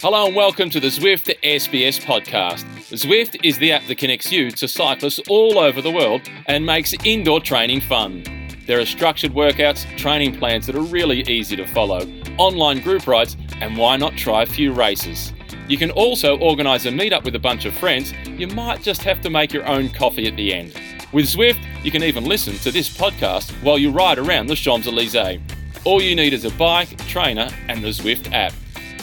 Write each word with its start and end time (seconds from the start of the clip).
Hello 0.00 0.26
and 0.26 0.36
welcome 0.36 0.70
to 0.70 0.78
the 0.78 0.86
Zwift 0.86 1.34
SBS 1.42 2.00
podcast. 2.00 2.64
Zwift 2.92 3.36
is 3.42 3.58
the 3.58 3.72
app 3.72 3.84
that 3.88 3.98
connects 3.98 4.30
you 4.30 4.48
to 4.52 4.68
cyclists 4.68 5.18
all 5.28 5.58
over 5.58 5.82
the 5.82 5.90
world 5.90 6.22
and 6.46 6.64
makes 6.64 6.94
indoor 7.04 7.40
training 7.40 7.80
fun. 7.80 8.22
There 8.68 8.78
are 8.78 8.86
structured 8.86 9.32
workouts, 9.32 9.84
training 9.96 10.38
plans 10.38 10.66
that 10.66 10.76
are 10.76 10.82
really 10.82 11.22
easy 11.22 11.56
to 11.56 11.66
follow, 11.66 12.06
online 12.38 12.80
group 12.80 13.08
rides, 13.08 13.36
and 13.60 13.76
why 13.76 13.96
not 13.96 14.16
try 14.16 14.44
a 14.44 14.46
few 14.46 14.72
races? 14.72 15.32
You 15.66 15.76
can 15.76 15.90
also 15.90 16.38
organise 16.38 16.86
a 16.86 16.90
meetup 16.90 17.24
with 17.24 17.34
a 17.34 17.40
bunch 17.40 17.64
of 17.64 17.74
friends. 17.74 18.12
You 18.24 18.46
might 18.46 18.82
just 18.82 19.02
have 19.02 19.20
to 19.22 19.30
make 19.30 19.52
your 19.52 19.66
own 19.66 19.88
coffee 19.88 20.28
at 20.28 20.36
the 20.36 20.54
end. 20.54 20.80
With 21.10 21.26
Zwift, 21.26 21.58
you 21.82 21.90
can 21.90 22.04
even 22.04 22.24
listen 22.24 22.54
to 22.58 22.70
this 22.70 22.88
podcast 22.88 23.50
while 23.64 23.78
you 23.78 23.90
ride 23.90 24.20
around 24.20 24.46
the 24.46 24.54
Champs 24.54 24.86
Elysees. 24.86 25.40
All 25.82 26.00
you 26.00 26.14
need 26.14 26.34
is 26.34 26.44
a 26.44 26.52
bike, 26.52 26.96
trainer, 27.08 27.50
and 27.66 27.82
the 27.82 27.88
Zwift 27.88 28.32
app. 28.32 28.52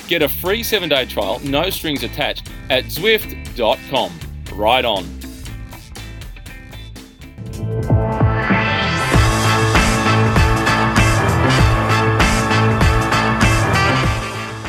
Get 0.07 0.21
a 0.21 0.29
free 0.29 0.61
seven 0.61 0.89
day 0.89 1.05
trial, 1.05 1.39
no 1.43 1.69
strings 1.69 2.03
attached, 2.03 2.49
at 2.69 2.85
Zwift.com. 2.85 4.11
Ride 4.53 4.85
on. 4.85 5.05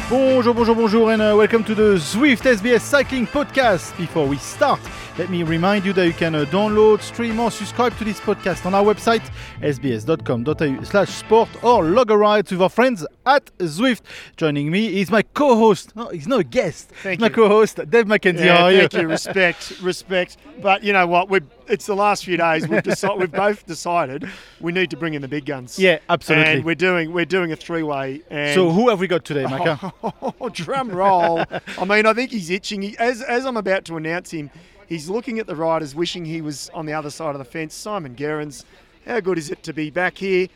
Bonjour, 0.09 0.55
bonjour, 0.55 0.75
bonjour, 0.77 1.13
and 1.13 1.21
uh, 1.21 1.35
welcome 1.37 1.65
to 1.65 1.75
the 1.75 1.97
Zwift 1.97 2.45
SBS 2.45 2.81
Cycling 2.81 3.27
Podcast. 3.27 3.97
Before 3.97 4.27
we 4.27 4.39
start, 4.39 4.79
let 5.19 5.29
me 5.31 5.43
remind 5.43 5.85
you 5.85 5.93
that 5.95 6.07
you 6.07 6.13
can 6.13 6.35
uh, 6.35 6.45
download, 6.45 7.03
stream, 7.03 7.41
or 7.41 7.51
subscribe 7.51 7.97
to 7.99 8.05
this 8.05 8.21
podcast 8.21 8.65
on 8.65 8.75
our 8.75 8.85
website, 8.85 9.29
sbs.com.au 9.61 10.85
slash 10.85 11.09
sport, 11.09 11.49
or 11.65 11.85
log 11.85 12.11
a 12.11 12.17
ride 12.17 12.49
with 12.51 12.63
our 12.63 12.69
friends 12.69 13.05
at 13.27 13.47
Zwift. 13.59 14.03
Joining 14.37 14.71
me 14.71 15.01
is 15.01 15.11
my 15.11 15.23
co-host, 15.23 15.95
no, 15.97 16.09
he's 16.09 16.29
not 16.29 16.41
a 16.41 16.45
guest, 16.45 16.89
Thank 17.03 17.15
he's 17.15 17.21
my 17.21 17.27
you. 17.27 17.35
co-host, 17.35 17.77
Dave 17.91 18.07
McKenzie. 18.07 18.45
Yeah, 18.45 18.57
How 18.57 18.71
thank 18.71 18.93
you? 18.95 19.01
you. 19.01 19.09
Respect, 19.09 19.81
respect. 19.83 20.37
But 20.63 20.83
you 20.85 20.93
know 20.93 21.07
what? 21.07 21.29
We've, 21.29 21.45
it's 21.67 21.87
the 21.87 21.97
last 21.97 22.25
few 22.25 22.37
days. 22.37 22.67
We've 22.69 22.83
decided. 22.95 23.19
We've 23.19 23.33
both 23.33 23.67
decided 23.67 24.29
we 24.61 24.73
need 24.73 24.91
to 24.91 24.97
bring 24.97 25.15
in 25.15 25.23
the 25.23 25.29
big 25.29 25.45
guns. 25.45 25.79
Yeah, 25.79 25.99
absolutely. 26.09 26.53
And 26.53 26.65
we're 26.65 26.75
doing 26.77 27.13
we're 27.13 27.25
doing 27.25 27.53
a 27.53 27.57
three 27.57 27.83
way. 27.83 28.23
So 28.55 28.71
who 28.71 28.89
have 28.89 29.01
we 29.01 29.09
got 29.09 29.25
today, 29.25 29.45
Micah? 29.45 29.93
oh, 30.03 30.49
drum 30.51 30.91
roll. 30.91 31.45
I 31.79 31.85
mean, 31.85 32.07
I 32.07 32.13
think 32.13 32.31
he's 32.31 32.51
itching. 32.51 32.83
He, 32.83 32.97
as 32.99 33.21
as 33.23 33.45
I'm 33.45 33.57
about 33.57 33.85
to 33.87 33.97
announce 33.97 34.31
him, 34.31 34.51
he's 34.87 35.11
looking 35.11 35.39
at 35.41 35.47
the 35.47 35.57
riders, 35.57 35.95
wishing 35.95 36.25
he 36.25 36.41
was 36.41 36.71
on 36.73 36.87
the 36.87 36.93
other 36.93 37.11
side 37.11 37.35
of 37.35 37.39
the 37.39 37.45
fence. 37.45 37.75
Simon 37.75 38.15
Gerrans, 38.15 38.65
how 39.05 39.21
good 39.21 39.37
is 39.39 39.51
it 39.51 39.63
to 39.65 39.73
be 39.73 39.91
back 39.91 40.17
here? 40.19 40.47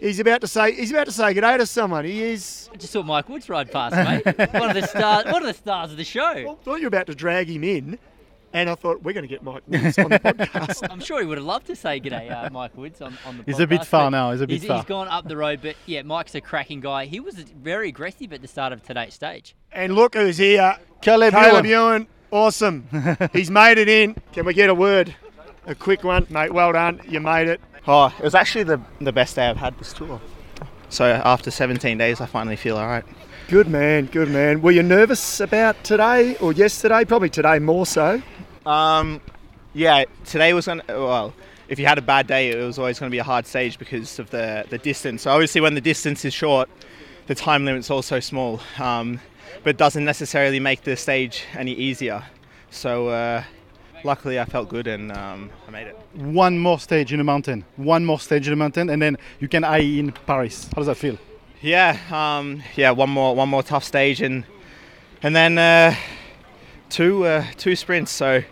He's 0.00 0.18
about 0.18 0.40
to 0.40 0.46
say 0.46 0.72
he's 0.72 0.90
about 0.90 1.06
to 1.06 1.12
say 1.12 1.34
good 1.34 1.42
day 1.42 1.58
to 1.58 1.66
someone. 1.66 2.04
He 2.04 2.22
is. 2.22 2.70
I 2.72 2.76
just 2.76 2.92
saw 2.92 3.02
Mike 3.02 3.28
Woods 3.28 3.48
ride 3.48 3.70
past, 3.70 3.94
mate. 3.94 4.24
one 4.52 4.70
of 4.70 4.74
the 4.74 4.86
stars. 4.86 5.26
One 5.26 5.42
of 5.42 5.46
the 5.46 5.54
stars 5.54 5.90
of 5.90 5.98
the 5.98 6.04
show. 6.04 6.22
I 6.22 6.56
thought 6.64 6.76
you 6.76 6.82
were 6.82 6.88
about 6.88 7.06
to 7.08 7.14
drag 7.14 7.48
him 7.48 7.62
in, 7.62 7.98
and 8.52 8.70
I 8.70 8.74
thought 8.74 9.02
we're 9.02 9.12
going 9.12 9.24
to 9.24 9.28
get 9.28 9.42
Mike 9.42 9.62
Woods 9.66 9.98
on 9.98 10.10
the 10.10 10.18
podcast. 10.18 10.90
I'm 10.90 11.00
sure 11.00 11.20
he 11.20 11.26
would 11.26 11.38
have 11.38 11.46
loved 11.46 11.66
to 11.66 11.76
say 11.76 12.00
g'day, 12.00 12.30
uh, 12.30 12.50
Mike 12.50 12.76
Woods, 12.76 13.00
on, 13.00 13.16
on 13.26 13.38
the 13.38 13.44
He's 13.44 13.60
a 13.60 13.66
bit 13.66 13.84
far 13.84 14.10
now, 14.10 14.32
he's 14.32 14.40
a 14.40 14.46
bit 14.46 14.60
he's, 14.60 14.66
far. 14.66 14.78
He's 14.78 14.86
gone 14.86 15.08
up 15.08 15.28
the 15.28 15.36
road, 15.36 15.60
but 15.62 15.76
yeah, 15.86 16.02
Mike's 16.02 16.34
a 16.34 16.40
cracking 16.40 16.80
guy. 16.80 17.06
He 17.06 17.20
was 17.20 17.34
very 17.36 17.88
aggressive 17.88 18.32
at 18.32 18.42
the 18.42 18.48
start 18.48 18.72
of 18.72 18.82
today's 18.82 19.14
stage. 19.14 19.54
And 19.72 19.94
look 19.94 20.14
who's 20.14 20.38
here. 20.38 20.78
Caleb, 21.02 21.32
Caleb 21.34 21.66
Ewan. 21.66 21.92
Ewan. 21.92 22.06
Awesome. 22.32 22.88
He's 23.32 23.50
made 23.50 23.78
it 23.78 23.88
in. 23.88 24.16
Can 24.32 24.46
we 24.46 24.54
get 24.54 24.70
a 24.70 24.74
word? 24.74 25.14
A 25.66 25.74
quick 25.74 26.04
one, 26.04 26.26
mate. 26.30 26.52
Well 26.52 26.72
done. 26.72 27.00
You 27.08 27.20
made 27.20 27.48
it. 27.48 27.60
Oh, 27.88 28.14
it 28.18 28.22
was 28.22 28.34
actually 28.34 28.64
the, 28.64 28.80
the 29.00 29.12
best 29.12 29.36
day 29.36 29.48
I've 29.48 29.56
had 29.56 29.78
this 29.78 29.92
tour. 29.92 30.20
So 30.88 31.04
after 31.04 31.50
17 31.50 31.96
days, 31.98 32.20
I 32.20 32.26
finally 32.26 32.56
feel 32.56 32.76
all 32.76 32.86
right. 32.86 33.04
Good 33.48 33.68
man. 33.68 34.06
Good 34.06 34.28
man. 34.28 34.60
Were 34.60 34.70
you 34.70 34.82
nervous 34.82 35.40
about 35.40 35.82
today 35.82 36.36
or 36.36 36.52
yesterday? 36.52 37.04
Probably 37.04 37.30
today 37.30 37.58
more 37.58 37.86
so. 37.86 38.22
Um, 38.66 39.20
yeah, 39.72 40.04
today 40.24 40.52
was 40.52 40.66
gonna. 40.66 40.84
Well, 40.88 41.34
if 41.68 41.78
you 41.78 41.86
had 41.86 41.98
a 41.98 42.02
bad 42.02 42.26
day, 42.26 42.50
it 42.50 42.64
was 42.64 42.78
always 42.78 42.98
going 42.98 43.10
to 43.10 43.14
be 43.14 43.18
a 43.18 43.24
hard 43.24 43.46
stage 43.46 43.78
because 43.78 44.18
of 44.18 44.30
the 44.30 44.66
the 44.68 44.78
distance. 44.78 45.22
So 45.22 45.30
obviously, 45.30 45.60
when 45.60 45.74
the 45.74 45.80
distance 45.80 46.24
is 46.24 46.34
short, 46.34 46.68
the 47.28 47.34
time 47.34 47.64
limit's 47.64 47.90
also 47.90 48.20
small, 48.20 48.60
um, 48.78 49.20
but 49.62 49.70
it 49.70 49.76
doesn't 49.76 50.04
necessarily 50.04 50.60
make 50.60 50.82
the 50.82 50.96
stage 50.96 51.44
any 51.54 51.72
easier. 51.72 52.24
So 52.70 53.08
uh, 53.08 53.44
luckily, 54.04 54.38
I 54.40 54.44
felt 54.44 54.68
good 54.68 54.86
and 54.86 55.12
um, 55.12 55.50
I 55.66 55.70
made 55.70 55.86
it. 55.86 55.96
One 56.14 56.58
more 56.58 56.78
stage 56.78 57.12
in 57.12 57.18
the 57.18 57.24
mountain. 57.24 57.64
One 57.76 58.04
more 58.04 58.20
stage 58.20 58.46
in 58.46 58.52
the 58.52 58.56
mountain, 58.56 58.90
and 58.90 59.00
then 59.00 59.16
you 59.38 59.48
can 59.48 59.64
eye 59.64 59.78
in 59.78 60.12
Paris. 60.12 60.68
How 60.74 60.76
does 60.76 60.86
that 60.86 60.96
feel? 60.96 61.18
Yeah, 61.60 61.98
um, 62.10 62.62
yeah. 62.76 62.90
One 62.90 63.10
more, 63.10 63.34
one 63.34 63.48
more 63.48 63.62
tough 63.62 63.84
stage, 63.84 64.22
and 64.22 64.44
and 65.22 65.36
then 65.36 65.58
uh, 65.58 65.94
two, 66.88 67.24
uh, 67.24 67.44
two 67.56 67.76
sprints. 67.76 68.10
So, 68.10 68.42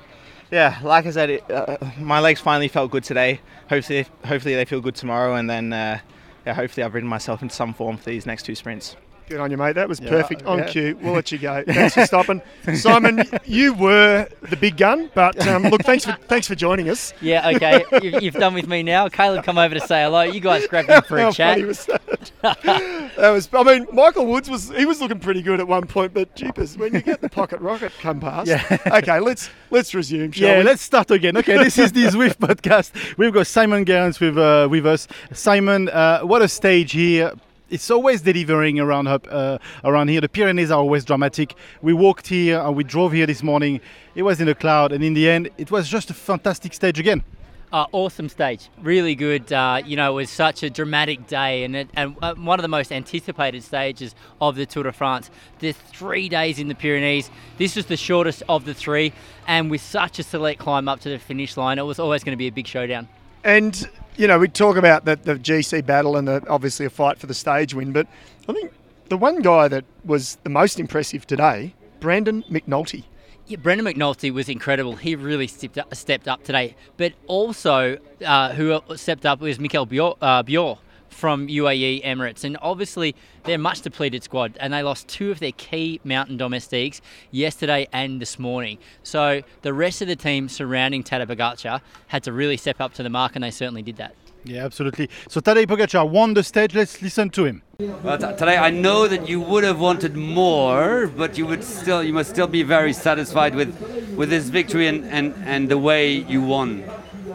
yeah, 0.51 0.79
like 0.83 1.07
I 1.07 1.11
said, 1.11 1.31
it, 1.31 1.51
uh, 1.51 1.79
my 1.99 2.21
legs 2.21 2.41
finally 2.41 2.69
felt 2.69 2.91
good 2.91 3.05
today. 3.05 3.41
Hopefully, 3.71 4.07
hopefully 4.25 4.55
they 4.55 4.65
feel 4.65 4.81
good 4.81 4.95
tomorrow, 4.95 5.37
and 5.37 5.49
then 5.49 5.73
uh, 5.73 6.01
yeah, 6.45 6.55
hopefully 6.55 6.85
I've 6.85 6.95
ridden 6.95 7.09
myself 7.09 7.43
into 7.43 7.55
some 7.55 7.75
form 7.75 7.97
for 7.97 8.11
these 8.11 8.27
next 8.27 8.45
two 8.45 8.55
sprints. 8.55 8.97
Good 9.29 9.41
on 9.41 9.51
you, 9.51 9.57
mate. 9.59 9.75
That 9.75 9.89
was 9.89 10.01
Yeah, 10.01 10.09
perfect. 10.09 10.45
On 10.47 10.59
yeah. 10.59 10.67
cue. 10.69 10.99
We'll 11.03 11.13
let 11.13 11.31
you 11.31 11.39
go. 11.39 11.63
Thanks 11.69 11.95
for 11.95 12.07
stopping, 12.07 12.41
Simon. 12.75 13.25
You 13.45 13.75
were 13.75 14.27
the 14.43 14.57
big 14.57 14.77
gun, 14.79 15.11
but 15.15 15.47
um, 15.47 15.65
look, 15.65 15.83
thanks 15.83 16.05
for 16.07 16.13
thanks 16.29 16.47
for 16.49 16.55
joining 16.55 16.89
us. 16.89 17.13
Yeah, 17.21 17.49
okay. 17.51 17.85
you've, 18.03 18.23
you've 18.23 18.35
done 18.35 18.55
with 18.55 18.67
me 18.69 18.83
now. 18.83 19.09
Caleb, 19.09 19.45
come 19.45 19.59
over 19.59 19.75
to 19.75 19.81
say 19.87 20.03
hello. 20.03 20.23
You 20.23 20.41
guys 20.41 20.67
grab 20.67 20.87
him 20.87 21.03
for 21.03 21.19
How 21.19 21.29
a 21.29 21.33
chat. 21.33 21.61
was 21.67 21.85
that? 21.87 22.33
that 22.43 23.31
was. 23.31 23.49
I 23.53 23.63
mean, 23.65 23.87
Michael 23.93 24.27
Woods 24.27 24.49
was. 24.49 24.71
He 24.71 24.87
was 24.87 25.01
looking 25.01 25.21
pretty 25.21 25.43
good 25.43 25.61
at 25.61 25.69
one 25.69 25.87
point, 25.87 26.15
but 26.15 26.35
jeepers, 26.35 26.79
when 26.79 26.95
you 26.95 27.03
get 27.03 27.21
the 27.21 27.29
pocket 27.29 27.61
rocket 27.61 27.93
come 28.01 28.21
past. 28.21 28.49
Yeah. 28.49 28.79
Okay, 28.87 29.21
let's 29.21 29.51
let's 29.71 29.95
resume. 29.95 30.31
Shall 30.33 30.49
Yeah, 30.49 30.59
we? 30.59 30.65
let's 30.65 30.83
start 30.83 31.11
again. 31.11 31.37
Okay, 31.37 31.59
this 31.59 31.79
is 31.79 31.93
the 31.93 32.05
Zwift 32.05 32.39
podcast. 32.39 32.93
We've 33.19 33.33
got 33.33 33.47
Simon 33.47 33.85
Gerrans 33.85 34.21
with 34.21 34.39
uh, 34.39 34.69
with 34.71 34.87
us. 34.87 35.07
Simon, 35.33 35.89
uh, 35.91 36.21
what 36.21 36.41
a 36.43 36.49
stage 36.49 36.93
here! 36.93 37.33
It's 37.71 37.91
always 37.91 38.23
delivering 38.23 38.81
around 38.81 39.09
up 39.09 39.27
uh, 39.31 39.59
around 39.85 40.09
here. 40.09 40.23
The 40.23 40.29
Pyrenees 40.29 40.71
are 40.71 40.79
always 40.79 41.05
dramatic. 41.05 41.55
We 41.83 41.93
walked 41.93 42.27
here 42.29 42.61
and 42.61 42.75
we 42.75 42.83
drove 42.83 43.13
here 43.13 43.27
this 43.27 43.43
morning. 43.43 43.83
It 44.15 44.23
was 44.23 44.41
in 44.41 44.49
a 44.49 44.55
cloud, 44.55 44.91
and 44.91 45.05
in 45.05 45.13
the 45.13 45.29
end, 45.29 45.51
it 45.59 45.71
was 45.71 45.87
just 45.87 46.09
a 46.09 46.15
fantastic 46.15 46.73
stage 46.73 46.99
again. 46.99 47.23
Uh, 47.71 47.85
awesome 47.93 48.31
stage, 48.31 48.71
really 48.81 49.15
good. 49.15 49.53
Uh, 49.53 49.83
you 49.85 49.97
know, 49.97 50.13
it 50.13 50.15
was 50.15 50.31
such 50.31 50.63
a 50.63 50.71
dramatic 50.71 51.27
day, 51.27 51.65
and 51.65 51.77
it, 51.77 51.91
and 51.93 52.17
uh, 52.23 52.35
one 52.37 52.59
of 52.59 52.63
the 52.63 52.69
most 52.69 52.91
anticipated 52.91 53.63
stages 53.63 54.15
of 54.41 54.57
the 54.57 54.65
Tour 54.65 54.85
de 54.85 54.93
France. 54.93 55.31
There's 55.59 55.77
three 55.77 56.31
days 56.31 56.59
in 56.59 56.69
the 56.69 56.75
Pyrenees. 56.75 57.31
This 57.59 57.77
was 57.77 57.85
the 57.85 57.99
shortest 57.99 58.43
of 58.49 58.65
the 58.65 58.73
three, 58.73 59.13
and 59.47 59.71
with 59.71 59.83
such 59.83 60.19
a 60.19 60.23
select 60.23 60.59
climb 60.59 60.89
up 60.89 61.01
to 61.01 61.11
the 61.11 61.19
finish 61.19 61.59
line, 61.59 61.79
it 61.79 61.83
was 61.83 61.99
always 61.99 62.25
going 62.25 62.33
to 62.33 62.39
be 62.39 62.47
a 62.47 62.53
big 62.53 62.67
showdown. 62.67 63.09
And 63.45 63.89
you 64.19 64.27
know, 64.27 64.39
we 64.39 64.49
talk 64.49 64.77
about 64.77 65.05
the, 65.05 65.17
the 65.17 65.37
GC 65.37 65.87
battle 65.87 66.17
and 66.17 66.27
the, 66.27 66.45
obviously 66.49 66.85
a 66.85 66.91
fight 66.91 67.19
for 67.19 67.27
the 67.27 67.35
stage 67.35 67.73
win, 67.73 67.93
but 67.93 68.07
I 68.49 68.53
think 68.53 68.73
the 69.09 69.17
one 69.17 69.41
guy 69.43 69.69
that 69.69 69.85
was 70.05 70.37
the 70.43 70.51
most 70.51 70.81
impressive 70.81 71.27
today, 71.27 71.75
Brandon 72.01 72.43
McNulty. 72.51 73.05
Yeah, 73.47 73.57
Brandon 73.57 73.87
McNulty 73.87 74.33
was 74.33 74.49
incredible. 74.49 74.97
He 74.97 75.15
really 75.15 75.47
stepped 75.47 75.79
up, 75.79 75.95
stepped 75.95 76.29
up 76.29 76.43
today. 76.45 76.75
But 76.97 77.15
also, 77.29 77.99
uh, 78.27 78.53
who 78.53 78.83
stepped 78.97 79.25
up 79.25 79.41
was 79.41 79.59
Mikkel 79.59 79.89
Bjerg, 79.89 80.19
uh, 80.21 80.43
Bjerg 80.43 80.79
from 81.09 81.49
UAE 81.49 82.05
Emirates. 82.05 82.45
And 82.45 82.57
obviously, 82.63 83.15
they're 83.45 83.59
much 83.59 83.81
depleted 83.83 84.23
squad, 84.23 84.57
and 84.61 84.73
they 84.73 84.83
lost 84.83 85.09
two 85.09 85.31
of 85.31 85.41
their 85.41 85.53
key 85.53 86.01
mountain 86.05 86.37
domestiques 86.37 87.01
yesterday 87.31 87.89
and 87.93 88.21
this 88.21 88.39
morning. 88.39 88.79
So 89.03 89.43
the 89.63 89.73
rest 89.73 90.03
of 90.03 90.09
the 90.09 90.17
team 90.17 90.49
surrounding 90.49 91.03
Tadej 91.03 91.27
Pogacar 91.27 91.81
had 92.09 92.23
to 92.25 92.33
really 92.33 92.57
step 92.57 92.81
up 92.81 92.95
to 92.95 93.03
the 93.03 93.11
mark, 93.11 93.35
and 93.35 93.45
they 93.45 93.51
certainly 93.51 93.83
did 93.83 93.97
that. 93.97 94.15
Yeah, 94.45 94.65
absolutely. 94.65 95.11
So 95.29 95.41
Tadej 95.41 95.67
Pogacar 95.67 96.09
won 96.09 96.35
the 96.35 96.43
stage. 96.43 96.75
Let's 96.75 97.03
listen 97.03 97.31
to 97.31 97.45
him. 97.45 97.63
Well, 97.79 98.19
t- 98.19 98.37
today 98.37 98.57
I 98.57 98.71
know 98.71 99.07
that 99.07 99.29
you 99.29 99.41
would 99.41 99.65
have 99.65 99.79
wanted 99.79 100.17
more, 100.17 101.07
but 101.07 101.37
you 101.37 101.47
would 101.47 101.63
still 101.65 102.03
you 102.03 102.13
must 102.13 102.31
still 102.31 102.47
be 102.47 102.63
very 102.63 102.93
satisfied 102.93 103.55
with 103.55 103.77
with 104.17 104.31
this 104.31 104.49
victory 104.49 104.87
and, 104.89 105.05
and, 105.05 105.35
and 105.45 105.69
the 105.69 105.79
way 105.79 106.13
you 106.13 106.43
won. 106.43 106.85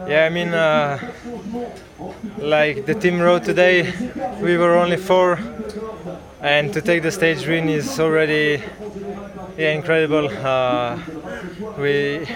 Yeah, 0.06 0.26
I 0.26 0.28
mean, 0.30 0.48
uh, 0.48 0.98
like 2.38 2.86
the 2.86 2.94
team 2.94 3.20
rode 3.20 3.44
today, 3.44 3.92
we 4.40 4.56
were 4.56 4.74
only 4.76 4.96
four, 4.96 5.38
and 6.40 6.72
to 6.72 6.80
take 6.80 7.02
the 7.02 7.10
stage 7.10 7.46
win 7.46 7.68
is 7.68 7.98
already 7.98 8.62
yeah 9.56 9.72
incredible. 9.72 10.28
Uh, 10.28 10.98
we 11.78 12.26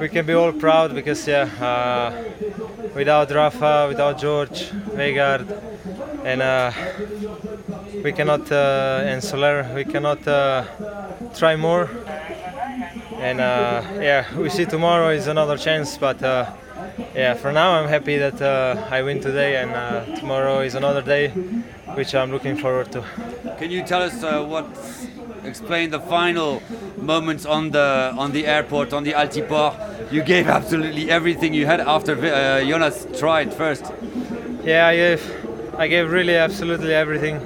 we 0.00 0.08
can 0.08 0.26
be 0.26 0.34
all 0.34 0.52
proud 0.52 0.94
because 0.94 1.26
yeah, 1.28 1.48
uh, 1.60 2.12
without 2.94 3.30
Rafa, 3.30 3.86
without 3.88 4.18
George, 4.18 4.70
Vegard, 4.96 5.46
and 6.24 6.42
uh, 6.42 6.72
we 8.02 8.12
cannot 8.12 8.50
uh, 8.50 9.02
and 9.04 9.22
Soler, 9.22 9.66
we 9.74 9.84
cannot 9.84 10.26
uh, 10.26 10.64
try 11.36 11.56
more. 11.56 11.88
And 13.22 13.40
uh, 13.40 13.82
yeah, 14.00 14.36
we 14.36 14.50
see 14.50 14.64
tomorrow 14.64 15.10
is 15.10 15.26
another 15.28 15.56
chance, 15.56 15.96
but 15.96 16.22
uh, 16.22 16.50
yeah, 17.14 17.34
for 17.34 17.52
now 17.52 17.72
I'm 17.72 17.88
happy 17.88 18.18
that 18.18 18.40
uh, 18.42 18.86
I 18.90 19.02
win 19.02 19.20
today, 19.20 19.56
and 19.62 19.70
uh, 19.70 20.04
tomorrow 20.16 20.60
is 20.60 20.74
another 20.74 21.02
day. 21.02 21.32
which 21.94 22.14
I'm 22.14 22.30
looking 22.30 22.56
forward 22.56 22.90
to. 22.92 23.04
Can 23.58 23.70
you 23.70 23.82
tell 23.84 24.02
us 24.02 24.22
uh, 24.22 24.42
what 24.44 24.66
explain 25.44 25.90
the 25.90 26.00
final 26.00 26.62
moments 26.96 27.44
on 27.46 27.70
the 27.70 28.12
on 28.16 28.32
the 28.32 28.46
airport 28.46 28.92
on 28.92 29.04
the 29.04 29.12
Altiport? 29.12 29.74
You 30.12 30.22
gave 30.22 30.48
absolutely 30.48 31.10
everything 31.10 31.54
you 31.54 31.66
had 31.66 31.80
after 31.80 32.14
uh, 32.16 32.64
Jonas 32.64 33.06
tried 33.18 33.52
first. 33.52 33.84
Yeah, 34.64 34.86
I 34.88 34.96
gave 34.96 35.22
I 35.78 35.88
gave 35.88 36.10
really 36.10 36.36
absolutely 36.36 36.94
everything, 36.94 37.36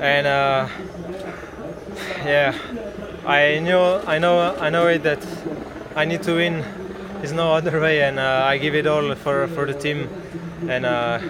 and 0.00 0.26
uh, 0.26 0.68
yeah, 2.24 2.54
I 3.24 3.60
knew 3.60 3.78
I 3.78 4.18
know 4.18 4.56
I 4.58 4.68
know 4.70 4.88
it 4.88 5.04
that 5.04 5.24
I 5.94 6.04
need 6.04 6.22
to 6.24 6.34
win. 6.34 6.64
There's 7.18 7.32
no 7.32 7.52
other 7.54 7.80
way, 7.80 8.02
and 8.02 8.18
uh, 8.18 8.42
I 8.44 8.58
give 8.58 8.74
it 8.74 8.86
all 8.86 9.14
for 9.14 9.46
for 9.48 9.64
the 9.64 9.74
team, 9.74 10.08
and 10.68 10.84
uh, 10.84 11.20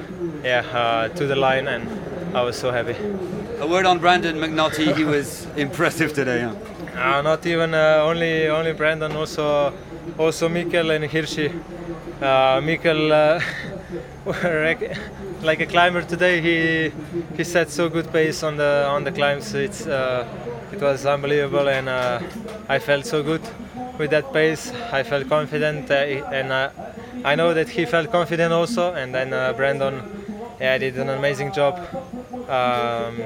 yeah, 0.43 0.65
uh, 0.73 1.09
to 1.09 1.27
the 1.27 1.37
line, 1.37 1.69
and 1.69 1.87
I 2.35 2.43
was 2.43 2.56
so 2.56 2.71
happy. 2.71 2.97
A 3.61 3.67
word 3.67 3.85
on 3.85 3.99
Brandon 3.99 4.37
McNulty. 4.37 4.97
he 4.97 5.05
was 5.05 5.47
impressive 5.56 6.15
today. 6.15 6.41
Yeah. 6.41 7.19
Uh, 7.19 7.23
not 7.23 7.44
even 7.44 7.75
uh, 7.75 8.00
only 8.03 8.49
only 8.49 8.73
Brandon, 8.73 9.12
also 9.12 9.75
also 10.19 10.49
Mikkel 10.49 10.97
and 10.97 11.05
Hirschi. 11.05 11.53
Uh, 12.23 12.61
Mikkel, 12.61 13.11
uh, 13.12 13.41
like 15.43 15.61
a 15.61 15.67
climber 15.67 16.00
today, 16.03 16.41
he 16.41 16.93
he 17.37 17.45
set 17.45 17.71
so 17.71 17.91
good 17.91 18.11
pace 18.11 18.43
on 18.43 18.56
the 18.56 18.87
on 18.88 19.05
the 19.05 19.12
climbs. 19.12 19.53
It's 19.53 19.87
uh, 19.87 20.27
it 20.73 20.81
was 20.81 21.07
unbelievable, 21.07 21.69
and 21.69 21.89
uh, 21.89 22.21
I 22.69 22.79
felt 22.79 23.07
so 23.07 23.23
good 23.23 23.43
with 23.99 24.11
that 24.11 24.33
pace. 24.33 24.73
I 24.93 25.03
felt 25.03 25.29
confident, 25.29 25.91
uh, 25.91 25.95
and 25.95 26.53
uh, 26.53 26.71
I 27.25 27.35
know 27.35 27.55
that 27.55 27.69
he 27.69 27.85
felt 27.85 28.11
confident 28.11 28.53
also. 28.53 28.95
And 28.95 29.15
then 29.15 29.33
uh, 29.33 29.53
Brandon, 29.53 30.03
yeah, 30.61 30.79
did 30.79 30.99
an 30.99 31.11
amazing 31.11 31.53
job. 31.53 31.79
Um, 32.49 33.23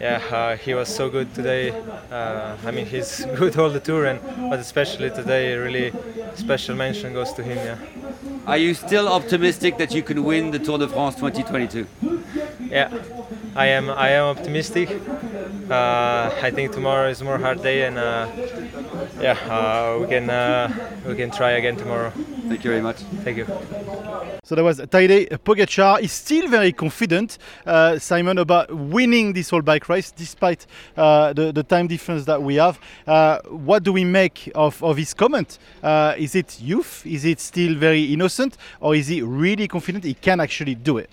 yeah, 0.00 0.22
uh, 0.30 0.56
he 0.56 0.74
was 0.74 0.88
so 0.88 1.10
good 1.10 1.34
today. 1.34 1.70
Uh, 2.10 2.56
I 2.64 2.70
mean, 2.70 2.86
he's 2.86 3.24
good 3.36 3.56
all 3.58 3.70
the 3.70 3.80
tour, 3.80 4.06
and 4.06 4.20
but 4.50 4.60
especially 4.60 5.10
today, 5.10 5.54
really 5.56 5.92
special 6.34 6.76
mention 6.76 7.12
goes 7.12 7.32
to 7.32 7.42
him. 7.42 7.56
Yeah. 7.56 7.78
Are 8.46 8.56
you 8.56 8.72
still 8.72 9.08
optimistic 9.08 9.76
that 9.76 9.92
you 9.92 10.02
can 10.02 10.24
win 10.24 10.50
the 10.52 10.58
Tour 10.58 10.78
de 10.78 10.88
France 10.88 11.16
2022? 11.16 11.86
Yeah, 12.70 12.90
I 13.54 13.66
am. 13.66 13.90
I 13.90 14.10
am 14.10 14.24
optimistic. 14.24 14.88
Uh, 15.70 16.30
I 16.42 16.50
think 16.50 16.72
tomorrow 16.72 17.10
is 17.10 17.22
more 17.22 17.36
hard 17.38 17.62
day, 17.62 17.86
and 17.86 17.98
uh, 17.98 18.26
yeah, 19.20 19.36
uh, 19.50 19.98
we 20.00 20.06
can 20.06 20.30
uh, 20.30 20.72
we 21.06 21.14
can 21.14 21.30
try 21.30 21.52
again 21.52 21.76
tomorrow. 21.76 22.10
Thank 22.48 22.64
you 22.64 22.70
very 22.70 22.80
much. 22.80 22.96
Thank 23.22 23.36
you. 23.36 23.46
So 24.44 24.54
that 24.54 24.64
was 24.64 24.80
Tadej 24.80 25.28
Pogacar. 25.44 26.00
He's 26.00 26.12
still 26.12 26.48
very 26.48 26.72
confident, 26.72 27.36
uh, 27.66 27.98
Simon, 27.98 28.38
about 28.38 28.72
winning 28.72 29.34
this 29.34 29.50
whole 29.50 29.60
bike 29.60 29.90
race 29.90 30.10
despite 30.10 30.66
uh, 30.96 31.34
the, 31.34 31.52
the 31.52 31.62
time 31.62 31.86
difference 31.86 32.24
that 32.24 32.42
we 32.42 32.54
have. 32.54 32.80
Uh, 33.06 33.40
what 33.50 33.82
do 33.82 33.92
we 33.92 34.04
make 34.04 34.50
of, 34.54 34.82
of 34.82 34.96
his 34.96 35.12
comment? 35.12 35.58
Uh, 35.82 36.14
is 36.16 36.34
it 36.34 36.58
youth? 36.62 37.06
Is 37.06 37.26
it 37.26 37.40
still 37.40 37.74
very 37.74 38.04
innocent? 38.04 38.56
Or 38.80 38.94
is 38.94 39.08
he 39.08 39.20
really 39.20 39.68
confident 39.68 40.04
he 40.04 40.14
can 40.14 40.40
actually 40.40 40.76
do 40.76 40.96
it? 40.96 41.12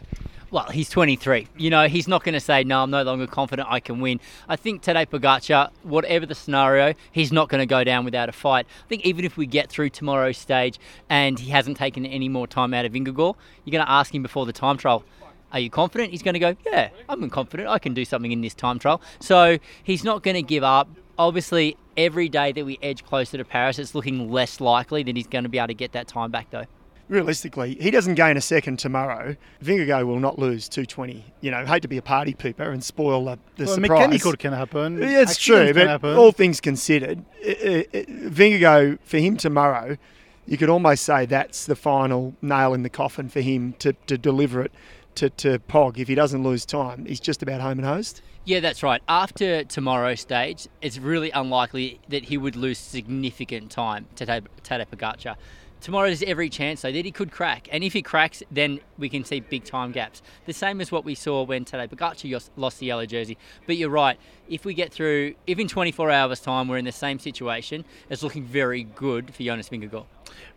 Well, 0.52 0.66
he's 0.66 0.90
23. 0.90 1.48
You 1.58 1.70
know, 1.70 1.88
he's 1.88 2.08
not 2.08 2.24
going 2.24 2.34
to 2.34 2.40
say, 2.40 2.64
no, 2.64 2.84
I'm 2.84 2.92
no 2.92 3.04
longer 3.04 3.26
confident 3.26 3.68
I 3.70 3.80
can 3.80 4.00
win. 4.00 4.20
I 4.48 4.56
think 4.56 4.84
today, 4.84 5.06
Pogacar, 5.06 5.72
whatever 5.84 6.26
the 6.26 6.36
scenario, 6.36 6.94
he's 7.12 7.32
not 7.32 7.50
going 7.50 7.60
to 7.60 7.66
go 7.66 7.84
down 7.84 8.06
without 8.06 8.30
a 8.30 8.32
fight. 8.32 8.68
I 8.86 8.88
think 8.88 9.06
even 9.06 9.26
if 9.26 9.38
we 9.38 9.48
get 9.48 9.70
through 9.70 9.90
tomorrow's 9.90 10.38
stage 10.38 10.80
and 11.10 11.40
he 11.40 11.50
hasn't 11.50 11.78
taken 11.78 12.06
any 12.06 12.30
more 12.30 12.48
time 12.48 12.74
out 12.74 12.86
of 12.86 12.94
Vingegaard, 12.94 13.36
you're 13.64 13.72
going 13.72 13.86
to 13.86 13.92
ask 13.92 14.14
him 14.14 14.22
before 14.22 14.46
the 14.46 14.54
time 14.54 14.78
trial, 14.78 15.04
are 15.52 15.60
you 15.60 15.70
confident? 15.70 16.12
He's 16.12 16.24
going 16.24 16.34
to 16.34 16.40
go, 16.40 16.56
yeah, 16.66 16.90
I'm 17.10 17.28
confident. 17.30 17.68
I 17.68 17.80
can 17.80 17.94
do 17.94 18.06
something 18.06 18.32
in 18.32 18.42
this 18.42 18.54
time 18.54 18.78
trial. 18.78 19.02
So 19.20 19.58
he's 19.84 20.04
not 20.04 20.22
going 20.22 20.36
to 20.36 20.44
give 20.44 20.64
up. 20.64 20.88
Obviously, 21.18 21.76
every 21.98 22.30
day 22.30 22.52
that 22.52 22.66
we 22.66 22.78
edge 22.84 23.04
closer 23.04 23.38
to 23.38 23.46
Paris, 23.46 23.80
it's 23.80 23.96
looking 23.96 24.32
less 24.32 24.62
likely 24.62 25.02
that 25.04 25.16
he's 25.16 25.28
going 25.28 25.44
to 25.44 25.50
be 25.50 25.58
able 25.58 25.68
to 25.68 25.74
get 25.74 25.94
that 25.94 26.08
time 26.08 26.30
back, 26.30 26.52
though 26.52 26.66
realistically, 27.08 27.76
he 27.80 27.92
doesn't 27.92 28.16
gain 28.16 28.38
a 28.38 28.42
second 28.42 28.80
tomorrow. 28.80 29.36
Vingegaard 29.64 30.06
will 30.06 30.20
not 30.20 30.40
lose 30.40 30.68
220. 30.70 31.24
You 31.42 31.52
know, 31.52 31.66
hate 31.66 31.82
to 31.84 31.88
be 31.88 31.98
a 31.98 32.02
party 32.02 32.34
pooper 32.34 32.72
and 32.72 32.84
spoil 32.84 33.26
the, 33.26 33.40
the 33.56 33.66
well, 33.66 33.76
surprise. 33.76 33.90
Mechanical 33.90 34.34
can 34.34 34.54
happen. 34.54 34.98
Yeah, 34.98 35.22
it's 35.22 35.38
true, 35.38 35.74
but 35.74 35.88
happen. 35.88 36.16
all 36.16 36.32
things 36.32 36.62
considered, 36.62 37.24
it, 37.42 37.90
it, 37.94 38.10
Vingegaard 38.10 39.00
for 39.04 39.18
him 39.18 39.38
tomorrow, 39.38 39.98
you 40.46 40.58
could 40.58 40.70
almost 40.70 41.04
say 41.04 41.26
that's 41.26 41.66
the 41.66 41.76
final 41.76 42.36
nail 42.42 42.74
in 42.74 42.84
the 42.84 42.90
coffin 42.90 43.30
for 43.30 43.42
him 43.42 43.74
to, 43.80 43.94
to 44.08 44.18
deliver 44.18 44.62
it 44.62 44.72
to, 45.16 45.30
to 45.32 45.60
Pog. 45.60 45.98
If 45.98 46.08
he 46.08 46.16
doesn't 46.16 46.44
lose 46.44 46.66
time, 46.66 47.06
he's 47.06 47.20
just 47.20 47.42
about 47.42 47.62
home 47.62 47.80
and 47.80 47.86
host. 47.86 48.22
Yeah, 48.44 48.60
that's 48.60 48.84
right. 48.84 49.02
After 49.08 49.64
tomorrow's 49.64 50.22
stage, 50.22 50.68
it's 50.82 51.00
really 51.00 51.32
unlikely 51.32 52.00
that 52.10 52.26
he 52.26 52.38
would 52.38 52.56
lose 52.56 52.78
significant 52.78 53.72
time 53.72 54.06
to 54.18 54.26
Tadej 54.26 54.46
Pogacar 54.64 55.36
tomorrow 55.82 56.08
there's 56.08 56.24
every 56.24 56.50
chance 56.50 56.82
though 56.82 56.92
that 56.92 57.06
he 57.06 57.12
could 57.12 57.32
crack, 57.32 57.68
and 57.72 57.84
if 57.84 57.94
he 57.94 58.02
cracks, 58.02 58.44
then 58.52 58.80
we 58.98 59.10
can 59.10 59.24
see 59.24 59.40
big 59.40 59.64
time 59.64 59.92
gaps. 59.92 60.22
The 60.46 60.54
same 60.54 60.82
as 60.82 60.92
what 60.92 61.06
we 61.06 61.16
saw 61.16 61.44
when 61.44 61.66
Tadej 61.66 61.90
Pogacar 61.90 62.50
lost 62.56 62.80
the 62.80 62.88
yellow 62.88 63.06
jersey. 63.06 63.38
But 63.66 63.78
you're 63.78 63.90
right. 63.90 64.18
If 64.48 64.66
we 64.66 64.74
get 64.74 64.92
through, 64.92 65.36
if 65.48 65.58
in 65.60 65.68
24 65.68 66.12
hours' 66.12 66.40
time 66.40 66.68
we're 66.68 66.78
in 66.78 66.86
the 66.86 66.92
same 66.92 67.20
situation, 67.20 67.86
it's 68.10 68.24
looking 68.24 68.44
very 68.44 68.84
good 68.84 69.34
for 69.34 69.44
Jonas 69.44 69.70
Vingegaard. 69.70 70.06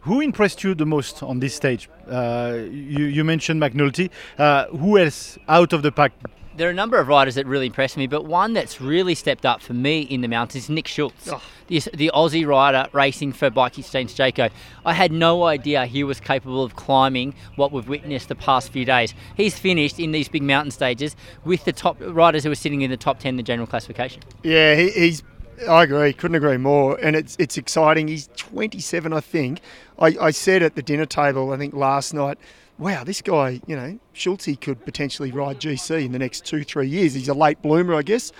Who 0.01 0.21
impressed 0.21 0.65
you 0.65 0.75
the 0.75 0.87
most 0.87 1.23
on 1.23 1.41
this 1.41 1.55
stage? 1.55 1.89
Uh, 2.09 2.59
you, 2.71 3.05
you, 3.05 3.25
mentioned 3.25 3.61
McNulty. 3.61 4.11
Uh, 4.37 4.67
who 4.67 4.99
else 4.99 5.39
out 5.49 5.73
of 5.73 5.83
the 5.83 5.93
pack 5.93 6.13
there 6.59 6.69
are 6.69 6.73
a 6.73 6.75
number 6.75 6.99
of 6.99 7.09
riders 7.09 7.37
that 7.37 7.47
really 7.47 7.67
impressed 7.67 7.97
me, 7.97 8.07
but 8.07 8.25
one 8.25 8.53
that's 8.53 8.81
really 8.81 9.15
stepped 9.15 9.47
up 9.47 9.63
for 9.63 9.73
me 9.73 10.03
in 10.03 10.21
the 10.21 10.29
mountains 10.29 10.65
is 10.65 10.71
Nick 10.71 10.89
Schultz, 10.89 11.29
oh. 11.29 11.41
the, 11.69 11.81
the 11.95 12.11
Aussie 12.13 12.47
rider 12.47 12.89
racing 12.93 13.33
for 13.33 13.49
Bike 13.49 13.79
Exchange 13.79 14.15
Jayco. 14.15 14.51
I 14.85 14.93
had 14.93 15.13
no 15.13 15.45
idea 15.45 15.87
he 15.87 16.05
was 16.05 16.21
capable 16.21 16.65
of 16.65 16.77
climbing 16.77 17.35
what 17.57 17.73
we've 17.73 17.89
witnessed 17.89 18.29
the 18.29 18.35
past 18.35 18.71
few 18.71 18.85
days. 18.85 19.15
He's 19.37 19.59
finished 19.59 19.99
in 19.99 20.13
these 20.13 20.29
big 20.29 20.43
mountain 20.43 20.73
stages 20.73 21.15
with 21.45 21.65
the 21.65 21.73
top 21.73 21.97
riders 22.01 22.43
who 22.43 22.49
were 22.51 22.57
sitting 22.57 22.83
in 22.83 22.91
the 22.91 22.97
top 22.97 23.21
10 23.21 23.31
in 23.31 23.37
the 23.37 23.43
general 23.43 23.67
classification. 23.67 24.23
Yeah, 24.43 24.75
he, 24.75 24.91
he's 24.91 25.23
I 25.69 25.85
agree. 25.85 26.13
Couldn't 26.13 26.37
agree 26.37 26.57
more. 26.57 26.99
And 27.01 27.17
it's 27.17 27.37
it's 27.39 27.57
exciting. 27.57 28.09
He's 28.09 28.29
27, 28.37 29.13
I 29.13 29.21
think. 29.21 29.61
I, 29.99 30.17
I 30.21 30.31
said 30.31 30.63
at 30.63 30.77
the 30.77 30.83
dinner 30.83 31.07
table, 31.07 31.53
I 31.53 31.57
think 31.57 31.75
last 31.75 32.15
night, 32.15 32.39
wow, 32.79 33.05
this 33.05 33.23
guy, 33.23 33.61
you 33.67 33.77
know, 33.77 33.99
Schultz 34.13 34.49
could 34.61 34.85
potentially 34.85 35.33
ride 35.33 35.61
GC 35.61 36.05
in 36.05 36.13
the 36.13 36.19
next 36.19 36.45
two, 36.45 36.65
three 36.65 36.89
years. 36.89 37.15
He's 37.15 37.29
a 37.29 37.35
late 37.35 37.61
bloomer, 37.63 37.95
I 37.95 38.03
guess. 38.03 38.33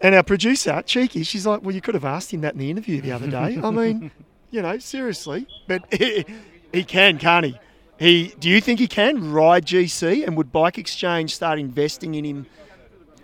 And 0.00 0.14
our 0.14 0.22
producer, 0.22 0.82
Cheeky, 0.82 1.22
she's 1.22 1.46
like, 1.46 1.62
well, 1.62 1.74
you 1.74 1.80
could 1.80 1.94
have 1.94 2.04
asked 2.04 2.32
him 2.32 2.42
that 2.42 2.52
in 2.52 2.58
the 2.58 2.70
interview 2.70 3.00
the 3.00 3.12
other 3.12 3.28
day. 3.28 3.58
I 3.62 3.70
mean, 3.70 4.10
you 4.50 4.62
know, 4.62 4.78
seriously. 4.78 5.46
But 5.66 5.84
he, 5.92 6.24
he 6.72 6.84
can, 6.84 7.18
can't 7.18 7.46
he? 7.46 7.58
He, 7.98 8.34
do 8.38 8.50
you 8.50 8.60
think 8.60 8.78
he 8.78 8.88
can 8.88 9.32
ride 9.32 9.64
GC 9.64 10.26
and 10.26 10.36
would 10.36 10.52
Bike 10.52 10.76
Exchange 10.76 11.34
start 11.34 11.58
investing 11.58 12.14
in 12.14 12.24
him 12.24 12.46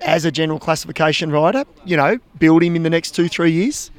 as 0.01 0.25
a 0.25 0.31
general 0.31 0.59
classification 0.59 1.31
rider? 1.31 1.65
You 1.85 1.99
know, 1.99 2.19
build 2.39 2.63
him 2.63 2.75
in 2.75 2.83
the 2.83 2.91
next 2.91 3.11
two, 3.11 3.29
three 3.29 3.53
years? 3.53 3.91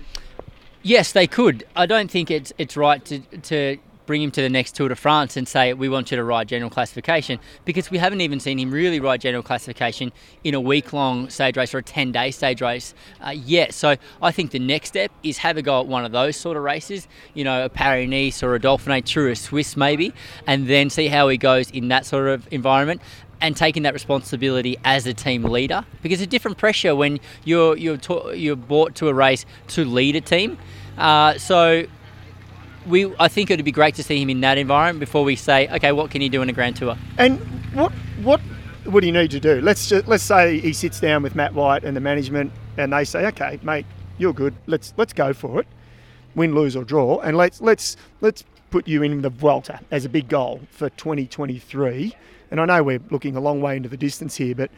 Yes, 0.82 1.12
they 1.12 1.28
could. 1.28 1.66
I 1.76 1.86
don't 1.86 2.10
think 2.12 2.30
it's 2.30 2.52
it's 2.58 2.76
right 2.76 3.04
to 3.06 3.20
to 3.20 3.78
bring 4.06 4.22
him 4.22 4.32
to 4.32 4.42
the 4.42 4.50
next 4.50 4.76
Tour 4.76 4.90
de 4.90 4.96
France 4.96 5.38
and 5.38 5.48
say, 5.48 5.74
we 5.74 5.90
want 5.90 6.12
you 6.12 6.18
to 6.18 6.24
ride 6.24 6.48
general 6.48 6.70
classification 6.70 7.40
because 7.66 7.90
we 7.90 7.98
haven't 7.98 8.22
even 8.22 8.40
seen 8.40 8.60
him 8.60 8.72
really 8.72 9.00
ride 9.00 9.22
general 9.22 9.44
classification 9.44 10.12
in 10.44 10.54
a 10.54 10.62
week 10.62 10.94
long 10.94 11.30
stage 11.30 11.58
race 11.58 11.74
or 11.74 11.80
a 11.80 11.84
10 11.84 12.12
day 12.12 12.32
stage 12.32 12.62
race 12.62 12.94
uh, 13.26 13.30
yet. 13.30 13.74
So 13.74 13.96
I 14.22 14.32
think 14.32 14.52
the 14.52 14.60
next 14.60 14.90
step 14.90 15.12
is 15.24 15.38
have 15.40 15.58
a 15.58 15.62
go 15.62 15.80
at 15.82 15.88
one 15.88 16.06
of 16.06 16.12
those 16.12 16.36
sort 16.36 16.58
of 16.58 16.64
races, 16.64 17.08
you 17.34 17.44
know, 17.44 17.66
a 17.66 17.70
Paris 17.70 18.10
Nice 18.10 18.44
or 18.44 18.56
a 18.56 18.60
Dauphiné 18.60 19.04
Tour 19.04 19.30
of 19.30 19.38
Swiss 19.38 19.78
maybe, 19.78 20.14
and 20.48 20.68
then 20.68 20.90
see 20.90 21.08
how 21.08 21.28
he 21.30 21.38
goes 21.38 21.70
in 21.72 21.88
that 21.90 22.06
sort 22.06 22.28
of 22.28 22.48
environment 22.52 23.02
and 23.42 23.58
taking 23.58 23.84
that 23.84 23.94
responsibility 23.94 24.78
as 24.86 25.06
a 25.06 25.14
team 25.14 25.44
leader 25.44 25.86
because 26.02 26.22
it's 26.22 26.28
a 26.28 26.32
different 26.32 26.58
pressure 26.58 26.96
when 26.96 27.20
you're 27.44 27.76
you're 27.76 27.98
to, 27.98 28.34
you're 28.34 28.56
brought 28.56 28.96
to 28.96 29.10
a 29.10 29.14
race 29.14 29.46
to 29.68 29.84
lead 29.86 30.16
a 30.16 30.22
team. 30.22 30.58
Uh, 30.98 31.38
so 31.38 31.86
we 32.88 33.14
I 33.20 33.28
think 33.28 33.52
it'd 33.52 33.66
be 33.66 33.72
great 33.72 33.96
to 33.96 34.04
see 34.04 34.22
him 34.22 34.30
in 34.30 34.42
that 34.42 34.58
environment 34.58 35.00
before 35.00 35.24
we 35.24 35.36
say, 35.36 35.68
okay, 35.70 35.92
what 35.92 36.12
can 36.12 36.22
he 36.22 36.30
do 36.30 36.42
in 36.42 36.50
a 36.50 36.54
Grand 36.54 36.76
Tour? 36.76 36.98
And 37.18 37.40
what 37.74 37.92
what 38.22 38.42
would 38.86 39.04
he 39.04 39.12
need 39.12 39.32
to 39.32 39.40
do? 39.40 39.62
Let's 39.62 39.88
just, 39.88 40.08
let's 40.08 40.24
say 40.24 40.60
he 40.60 40.74
sits 40.74 41.00
down 41.00 41.24
with 41.24 41.36
Matt 41.36 41.54
White 41.54 41.84
and 41.84 41.96
the 41.96 42.02
management, 42.02 42.52
and 42.78 42.92
they 42.92 43.06
say, 43.06 43.26
okay, 43.28 43.60
mate, 43.64 43.86
you're 44.18 44.34
good. 44.34 44.56
Let's 44.68 44.94
let's 44.98 45.14
go 45.14 45.34
for 45.34 45.60
it, 45.60 45.68
win, 46.36 46.54
lose 46.56 46.76
or 46.76 46.84
draw, 46.84 47.20
and 47.20 47.38
let's 47.38 47.62
let's 47.62 47.96
let's 48.22 48.44
put 48.70 48.88
you 48.88 49.04
in 49.04 49.22
the 49.22 49.30
Vuelta 49.30 49.80
as 49.92 50.04
a 50.04 50.10
big 50.10 50.28
goal 50.28 50.62
for 50.72 50.90
2023. 50.90 52.16
And 52.52 52.60
I 52.60 52.66
know 52.66 52.84
we're 52.84 53.02
looking 53.10 53.36
a 53.36 53.40
long 53.40 53.62
way 53.62 53.78
into 53.78 53.90
the 53.90 53.98
distance 53.98 54.36
here, 54.36 54.56
but 54.56 54.72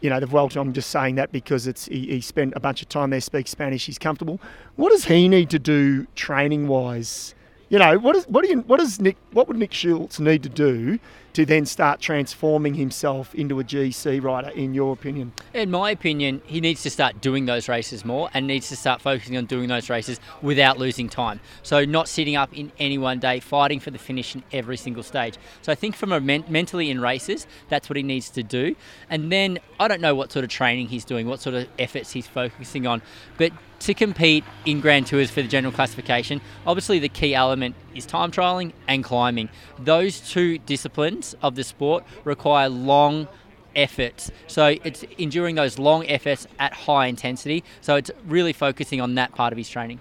you 0.00 0.10
know, 0.10 0.20
the 0.20 0.26
Vuelta, 0.26 0.60
I'm 0.60 0.72
just 0.72 0.90
saying 0.90 1.16
that 1.16 1.32
because 1.32 1.66
it's 1.66 1.86
he, 1.86 2.06
he, 2.06 2.20
spent 2.20 2.52
a 2.56 2.60
bunch 2.60 2.82
of 2.82 2.88
time 2.88 3.10
there, 3.10 3.20
speaks 3.20 3.50
Spanish, 3.50 3.86
he's 3.86 3.98
comfortable. 3.98 4.40
What 4.76 4.90
does 4.90 5.04
he 5.04 5.28
need 5.28 5.50
to 5.50 5.58
do 5.58 6.06
training 6.14 6.68
wise? 6.68 7.34
You 7.68 7.78
know, 7.78 7.98
what 7.98 8.16
is 8.16 8.26
what 8.28 8.44
do 8.44 8.50
you 8.50 8.60
what 8.60 8.78
does 8.80 9.00
Nick 9.00 9.16
what 9.32 9.48
would 9.48 9.56
Nick 9.56 9.74
Schultz 9.74 10.18
need 10.18 10.42
to 10.42 10.48
do 10.48 10.98
to 11.38 11.46
then 11.46 11.64
start 11.64 12.00
transforming 12.00 12.74
himself 12.74 13.32
into 13.32 13.60
a 13.60 13.62
GC 13.62 14.20
rider, 14.20 14.48
in 14.48 14.74
your 14.74 14.92
opinion? 14.92 15.32
In 15.54 15.70
my 15.70 15.92
opinion, 15.92 16.42
he 16.44 16.60
needs 16.60 16.82
to 16.82 16.90
start 16.90 17.20
doing 17.20 17.46
those 17.46 17.68
races 17.68 18.04
more 18.04 18.28
and 18.34 18.48
needs 18.48 18.68
to 18.70 18.76
start 18.76 19.00
focusing 19.00 19.36
on 19.36 19.44
doing 19.44 19.68
those 19.68 19.88
races 19.88 20.18
without 20.42 20.78
losing 20.78 21.08
time. 21.08 21.38
So, 21.62 21.84
not 21.84 22.08
sitting 22.08 22.34
up 22.34 22.52
in 22.52 22.72
any 22.80 22.98
one 22.98 23.20
day, 23.20 23.38
fighting 23.38 23.78
for 23.78 23.92
the 23.92 24.00
finish 24.00 24.34
in 24.34 24.42
every 24.50 24.76
single 24.76 25.04
stage. 25.04 25.36
So, 25.62 25.70
I 25.70 25.76
think 25.76 25.94
from 25.94 26.10
a 26.10 26.18
men- 26.18 26.42
mentally 26.48 26.90
in 26.90 27.00
races, 27.00 27.46
that's 27.68 27.88
what 27.88 27.96
he 27.96 28.02
needs 28.02 28.30
to 28.30 28.42
do. 28.42 28.74
And 29.08 29.30
then 29.30 29.60
I 29.78 29.86
don't 29.86 30.00
know 30.00 30.16
what 30.16 30.32
sort 30.32 30.44
of 30.44 30.50
training 30.50 30.88
he's 30.88 31.04
doing, 31.04 31.28
what 31.28 31.38
sort 31.38 31.54
of 31.54 31.68
efforts 31.78 32.10
he's 32.10 32.26
focusing 32.26 32.84
on, 32.84 33.00
but 33.36 33.52
to 33.80 33.94
compete 33.94 34.44
in 34.64 34.80
Grand 34.80 35.06
Tours 35.06 35.30
for 35.30 35.42
the 35.42 35.48
general 35.48 35.72
classification, 35.72 36.40
obviously 36.66 36.98
the 36.98 37.08
key 37.08 37.34
element 37.34 37.74
is 37.94 38.06
time 38.06 38.30
trialing 38.30 38.72
and 38.86 39.04
climbing. 39.04 39.48
Those 39.78 40.20
two 40.20 40.58
disciplines 40.58 41.34
of 41.42 41.54
the 41.54 41.64
sport 41.64 42.04
require 42.24 42.68
long 42.68 43.28
efforts. 43.76 44.30
So 44.46 44.76
it's 44.84 45.04
enduring 45.18 45.54
those 45.54 45.78
long 45.78 46.06
efforts 46.06 46.46
at 46.58 46.72
high 46.72 47.06
intensity. 47.06 47.64
So 47.80 47.96
it's 47.96 48.10
really 48.26 48.52
focusing 48.52 49.00
on 49.00 49.14
that 49.14 49.34
part 49.34 49.52
of 49.52 49.58
his 49.58 49.68
training. 49.68 50.00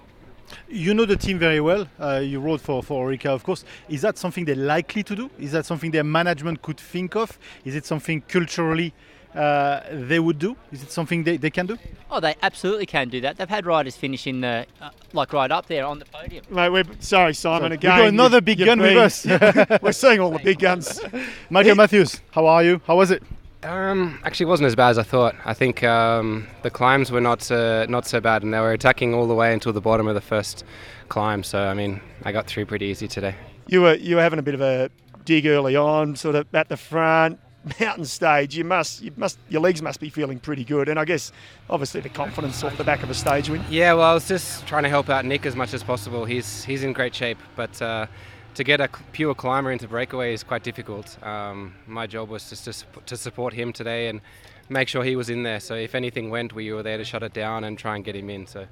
You 0.70 0.94
know 0.94 1.06
the 1.06 1.18
team 1.18 1.38
very 1.40 1.60
well. 1.60 1.88
Uh, 2.00 2.22
you 2.24 2.40
rode 2.40 2.62
for, 2.62 2.82
for 2.82 3.08
Orica, 3.08 3.28
of 3.28 3.44
course. 3.44 3.66
Is 3.90 4.02
that 4.02 4.18
something 4.18 4.46
they're 4.46 4.56
likely 4.56 5.04
to 5.04 5.16
do? 5.16 5.30
Is 5.38 5.52
that 5.52 5.66
something 5.66 5.92
their 5.92 6.06
management 6.06 6.62
could 6.62 6.80
think 6.80 7.16
of? 7.16 7.38
Is 7.66 7.76
it 7.76 7.86
something 7.86 8.22
culturally 8.22 8.94
uh, 9.38 9.84
they 9.92 10.20
would 10.20 10.40
do? 10.40 10.58
Is 10.72 10.84
it 10.84 10.92
something 10.92 11.24
they, 11.24 11.38
they 11.38 11.50
can 11.50 11.66
do? 11.68 11.78
Oh, 12.10 12.20
they 12.20 12.36
absolutely 12.42 12.86
can 12.86 13.10
do 13.10 13.22
that. 13.22 13.38
They've 13.38 13.48
had 13.50 13.66
riders 13.66 13.96
finish 13.96 14.26
in 14.28 14.42
the, 14.42 14.66
uh, 14.82 14.90
like 15.14 15.32
right 15.34 15.52
up 15.52 15.68
there 15.68 15.86
on 15.86 16.00
the 16.00 16.06
podium. 16.06 16.44
Mate, 16.50 16.70
we're, 16.70 16.84
sorry, 17.00 17.34
Simon, 17.34 17.70
We've 17.72 17.80
again. 17.80 17.98
got 18.00 18.08
another 18.08 18.42
big 18.42 18.58
gun 18.60 18.80
with 18.80 18.98
us. 18.98 19.26
we're 19.82 19.92
seeing 19.92 20.20
all 20.20 20.32
the 20.32 20.40
big 20.40 20.60
guns. 20.60 21.00
Michael 21.50 21.72
It- 21.74 21.78
Matthews, 21.78 22.22
how 22.32 22.46
are 22.48 22.64
you? 22.64 22.82
How 22.88 22.96
was 22.96 23.12
it? 23.12 23.22
Um, 23.64 24.20
actually, 24.24 24.46
it 24.46 24.50
wasn't 24.50 24.68
as 24.68 24.76
bad 24.76 24.90
as 24.92 24.98
I 25.00 25.04
thought. 25.04 25.36
I 25.44 25.54
think 25.54 25.84
um, 25.84 26.48
the 26.62 26.70
climbs 26.70 27.12
were 27.12 27.20
not 27.20 27.52
uh, 27.52 27.88
not 27.90 28.06
so 28.06 28.22
bad, 28.22 28.44
and 28.44 28.54
they 28.54 28.60
were 28.60 28.72
attacking 28.72 29.16
all 29.16 29.28
the 29.28 29.34
way 29.34 29.52
until 29.52 29.74
the 29.74 29.82
bottom 29.82 30.08
of 30.08 30.14
the 30.14 30.22
first 30.22 30.64
climb. 31.10 31.44
So, 31.44 31.64
I 31.64 31.74
mean, 31.74 32.00
I 32.24 32.32
got 32.32 32.46
through 32.46 32.68
pretty 32.68 32.86
easy 32.86 33.08
today. 33.08 33.36
You 33.68 33.82
were 33.82 33.96
you 33.96 34.16
were 34.16 34.22
having 34.22 34.38
a 34.40 34.44
bit 34.44 34.54
of 34.54 34.62
a 34.62 34.90
dig 35.26 35.48
early 35.48 35.76
on, 35.76 36.16
sort 36.16 36.36
of 36.36 36.48
at 36.54 36.70
the 36.70 36.78
front, 36.78 37.40
mountain 37.80 38.06
stage. 38.06 38.58
You 38.58 38.64
must 38.64 39.02
you 39.02 39.12
must 39.16 39.38
your 39.50 39.62
legs 39.62 39.82
must 39.82 40.00
be 40.00 40.10
feeling 40.10 40.40
pretty 40.40 40.64
good, 40.64 40.90
and 40.90 41.00
I 41.00 41.06
guess 41.06 41.32
obviously 41.70 42.02
the 42.02 42.10
confidence 42.10 42.64
off 42.64 42.78
the 42.78 42.84
back 42.84 43.04
of 43.04 43.10
a 43.10 43.14
stage 43.14 43.50
win. 43.50 43.64
Yeah, 43.70 43.94
well, 43.94 44.12
I 44.12 44.14
was 44.14 44.28
just 44.28 44.66
trying 44.68 44.84
to 44.84 44.90
help 44.90 45.10
out 45.10 45.26
Nick 45.26 45.46
as 45.46 45.56
much 45.56 45.74
as 45.74 45.84
possible. 45.84 46.26
He's 46.26 46.64
he's 46.64 46.84
in 46.84 46.94
great 46.94 47.14
shape, 47.16 47.40
but 47.56 47.82
uh, 47.82 48.08
to 48.56 48.64
get 48.64 48.82
a 48.82 48.90
pure 49.12 49.36
climber 49.36 49.72
into 49.72 49.88
breakaway 49.88 50.34
is 50.34 50.44
quite 50.44 50.64
difficult. 50.64 51.22
Um, 51.24 51.76
my 51.86 52.08
job 52.08 52.30
was 52.30 52.50
just 52.50 52.66
to, 52.66 53.02
to 53.06 53.18
support 53.18 53.54
him 53.54 53.72
today 53.74 54.08
and 54.10 54.22
make 54.70 54.88
sure 54.88 55.04
he 55.04 55.16
was 55.16 55.30
in 55.30 55.44
there. 55.44 55.60
So 55.60 55.76
if 55.76 55.96
anything 55.96 56.30
went, 56.30 56.54
we 56.54 56.72
were 56.74 56.84
there 56.84 56.98
to 56.98 57.06
shut 57.06 57.24
it 57.24 57.34
down 57.34 57.64
and 57.64 57.78
try 57.78 57.96
and 57.96 58.04
get 58.04 58.16
him 58.16 58.30
in. 58.30 58.48
So. 58.48 58.66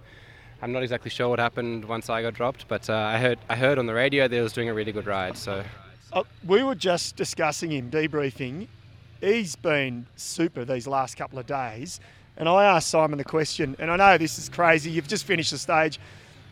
I'm 0.61 0.71
not 0.71 0.83
exactly 0.83 1.11
sure 1.11 1.27
what 1.27 1.37
happened 1.37 1.83
once 1.83 2.09
I 2.09 2.21
got 2.21 2.33
dropped, 2.33 2.69
but 2.69 2.89
uh, 2.89 2.95
I 2.95 3.17
heard 3.17 3.39
I 3.49 3.55
heard 3.57 3.77
on 3.77 3.87
the 3.87 3.93
radio 3.93 4.25
that 4.25 4.35
he 4.35 4.41
was 4.41 4.53
doing 4.53 4.69
a 4.69 4.73
really 4.73 4.93
good 4.93 5.05
ride. 5.05 5.37
So 5.37 5.63
Uh, 6.13 6.23
we 6.47 6.63
were 6.63 6.75
just 6.75 7.17
discussing 7.17 7.71
him, 7.71 7.91
debriefing. 7.91 8.67
He's 9.25 9.55
been 9.55 10.05
super 10.15 10.65
these 10.65 10.85
last 10.85 11.17
couple 11.17 11.39
of 11.39 11.47
days, 11.47 11.99
and 12.37 12.47
I 12.47 12.65
asked 12.65 12.89
Simon 12.89 13.17
the 13.17 13.23
question, 13.23 13.75
and 13.79 13.89
I 13.89 13.95
know 13.95 14.19
this 14.19 14.37
is 14.37 14.49
crazy. 14.49 14.91
You've 14.91 15.07
just 15.07 15.25
finished 15.25 15.49
the 15.49 15.57
stage. 15.57 15.99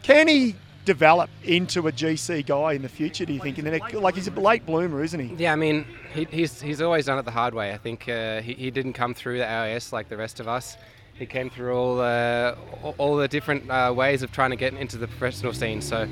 Can 0.01 0.27
he 0.27 0.55
develop 0.83 1.29
into 1.43 1.87
a 1.87 1.91
GC 1.91 2.47
guy 2.47 2.73
in 2.73 2.81
the 2.81 2.89
future? 2.89 3.25
Do 3.25 3.33
you 3.33 3.39
think? 3.39 3.59
In 3.59 3.65
the 3.65 3.69
next, 3.69 3.93
like 3.93 4.15
he's 4.15 4.27
a 4.27 4.31
late 4.31 4.65
bloomer, 4.65 5.03
isn't 5.03 5.19
he? 5.19 5.35
Yeah, 5.35 5.53
I 5.53 5.55
mean, 5.55 5.85
he, 6.15 6.23
he's 6.31 6.59
he's 6.59 6.81
always 6.81 7.05
done 7.05 7.19
it 7.19 7.25
the 7.25 7.31
hard 7.31 7.53
way. 7.53 7.73
I 7.73 7.77
think 7.77 8.09
uh, 8.09 8.41
he, 8.41 8.53
he 8.53 8.71
didn't 8.71 8.93
come 8.93 9.13
through 9.13 9.37
the 9.37 9.47
AIS 9.47 9.93
like 9.93 10.09
the 10.09 10.17
rest 10.17 10.39
of 10.39 10.47
us. 10.47 10.75
He 11.13 11.27
came 11.27 11.51
through 11.51 11.77
all 11.77 12.01
uh, 12.01 12.55
all 12.97 13.17
the 13.17 13.27
different 13.27 13.69
uh, 13.69 13.93
ways 13.95 14.23
of 14.23 14.31
trying 14.31 14.49
to 14.49 14.57
get 14.57 14.73
into 14.73 14.97
the 14.97 15.07
professional 15.07 15.53
scene. 15.53 15.79
So 15.79 16.07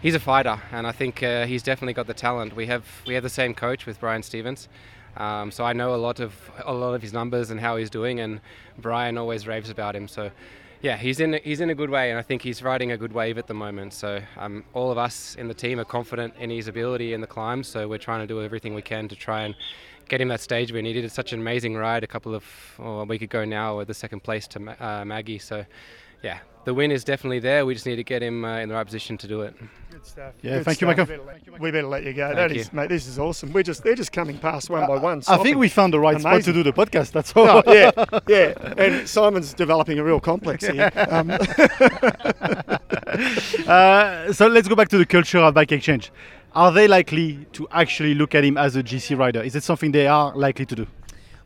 he's 0.00 0.14
a 0.14 0.20
fighter, 0.20 0.58
and 0.72 0.86
I 0.86 0.92
think 0.92 1.22
uh, 1.22 1.44
he's 1.44 1.62
definitely 1.62 1.92
got 1.92 2.06
the 2.06 2.14
talent. 2.14 2.56
We 2.56 2.64
have 2.68 2.86
we 3.06 3.12
have 3.12 3.22
the 3.22 3.28
same 3.28 3.52
coach 3.52 3.84
with 3.84 4.00
Brian 4.00 4.22
Stephens. 4.22 4.66
Um, 5.16 5.50
so 5.50 5.64
I 5.64 5.72
know 5.72 5.94
a 5.94 5.96
lot 5.96 6.20
of 6.20 6.34
a 6.64 6.72
lot 6.72 6.94
of 6.94 7.02
his 7.02 7.12
numbers 7.12 7.50
and 7.50 7.60
how 7.60 7.76
he's 7.76 7.90
doing, 7.90 8.20
and 8.20 8.40
Brian 8.78 9.18
always 9.18 9.46
raves 9.46 9.70
about 9.70 9.94
him. 9.96 10.08
So, 10.08 10.30
yeah, 10.82 10.96
he's 10.96 11.20
in 11.20 11.40
he's 11.44 11.60
in 11.60 11.70
a 11.70 11.74
good 11.74 11.90
way, 11.90 12.10
and 12.10 12.18
I 12.18 12.22
think 12.22 12.42
he's 12.42 12.62
riding 12.62 12.92
a 12.92 12.96
good 12.96 13.12
wave 13.12 13.38
at 13.38 13.46
the 13.46 13.54
moment. 13.54 13.92
So, 13.92 14.20
um, 14.36 14.64
all 14.72 14.90
of 14.90 14.98
us 14.98 15.34
in 15.36 15.48
the 15.48 15.54
team 15.54 15.80
are 15.80 15.84
confident 15.84 16.34
in 16.38 16.50
his 16.50 16.68
ability 16.68 17.12
in 17.12 17.20
the 17.20 17.26
climb. 17.26 17.62
So 17.62 17.88
we're 17.88 17.98
trying 17.98 18.20
to 18.20 18.26
do 18.26 18.42
everything 18.42 18.74
we 18.74 18.82
can 18.82 19.08
to 19.08 19.16
try 19.16 19.42
and 19.42 19.54
get 20.08 20.20
him 20.20 20.28
that 20.28 20.40
stage 20.40 20.72
win. 20.72 20.84
He 20.84 20.92
did 20.92 21.10
such 21.12 21.32
an 21.32 21.40
amazing 21.40 21.76
ride 21.76 22.02
a 22.02 22.06
couple 22.06 22.34
of 22.34 22.44
oh, 22.78 23.00
a 23.00 23.04
week 23.04 23.22
ago 23.22 23.44
now 23.44 23.78
with 23.78 23.88
the 23.88 23.94
second 23.94 24.22
place 24.22 24.46
to 24.48 24.84
uh, 24.84 25.04
Maggie. 25.04 25.38
So, 25.38 25.64
yeah, 26.22 26.40
the 26.64 26.74
win 26.74 26.90
is 26.90 27.04
definitely 27.04 27.38
there. 27.40 27.64
We 27.66 27.74
just 27.74 27.86
need 27.86 27.96
to 27.96 28.04
get 28.04 28.22
him 28.22 28.44
uh, 28.44 28.58
in 28.58 28.68
the 28.68 28.74
right 28.74 28.84
position 28.84 29.16
to 29.18 29.26
do 29.28 29.42
it. 29.42 29.54
Good 29.90 30.04
stuff. 30.06 30.34
Yeah, 30.42 30.58
Good 30.58 30.64
thank 30.66 30.80
you. 30.80 30.86
Michael. 30.86 31.04
We 31.06 31.10
better 31.16 31.22
let- 31.24 31.60
We 31.60 31.70
better 31.70 31.86
let 31.88 32.04
you 32.04 32.12
go. 32.12 32.26
Thank 32.26 32.36
That 32.36 32.54
you. 32.54 32.60
is, 32.60 32.72
mate. 32.72 32.88
This 32.88 33.06
is 33.06 33.18
awesome. 33.18 33.52
We're 33.52 33.62
just 33.62 33.82
they're 33.82 33.94
just 33.94 34.12
coming 34.12 34.38
past 34.38 34.70
one 34.70 34.86
by 34.86 34.96
one. 34.96 35.22
I 35.28 35.38
think 35.38 35.56
we 35.56 35.68
found 35.68 35.92
the 35.92 36.00
right 36.00 36.20
spot 36.20 36.42
to 36.42 36.52
do 36.52 36.62
the 36.62 36.72
podcast. 36.72 37.12
That's 37.12 37.32
all. 37.36 37.62
Oh, 37.66 37.72
yeah, 37.72 37.90
yeah. 38.28 38.74
And 38.76 39.08
Simon's 39.08 39.52
developing 39.54 39.98
a 39.98 40.04
real 40.04 40.20
complex 40.20 40.66
here. 40.66 40.90
Um, 41.10 41.30
Uh, 43.66 44.32
so 44.32 44.46
let's 44.46 44.68
go 44.68 44.74
back 44.76 44.88
to 44.88 44.96
the 44.98 45.04
culture 45.06 45.38
of 45.38 45.54
Bike 45.54 45.72
Exchange. 45.72 46.12
Are 46.54 46.70
they 46.72 46.86
likely 46.88 47.44
to 47.52 47.66
actually 47.72 48.14
look 48.14 48.34
at 48.34 48.44
him 48.44 48.56
as 48.56 48.76
a 48.76 48.82
GC 48.82 49.18
rider? 49.18 49.40
Is 49.42 49.54
it 49.56 49.62
something 49.62 49.92
they 49.92 50.06
are 50.06 50.34
likely 50.34 50.64
to 50.66 50.74
do? 50.76 50.86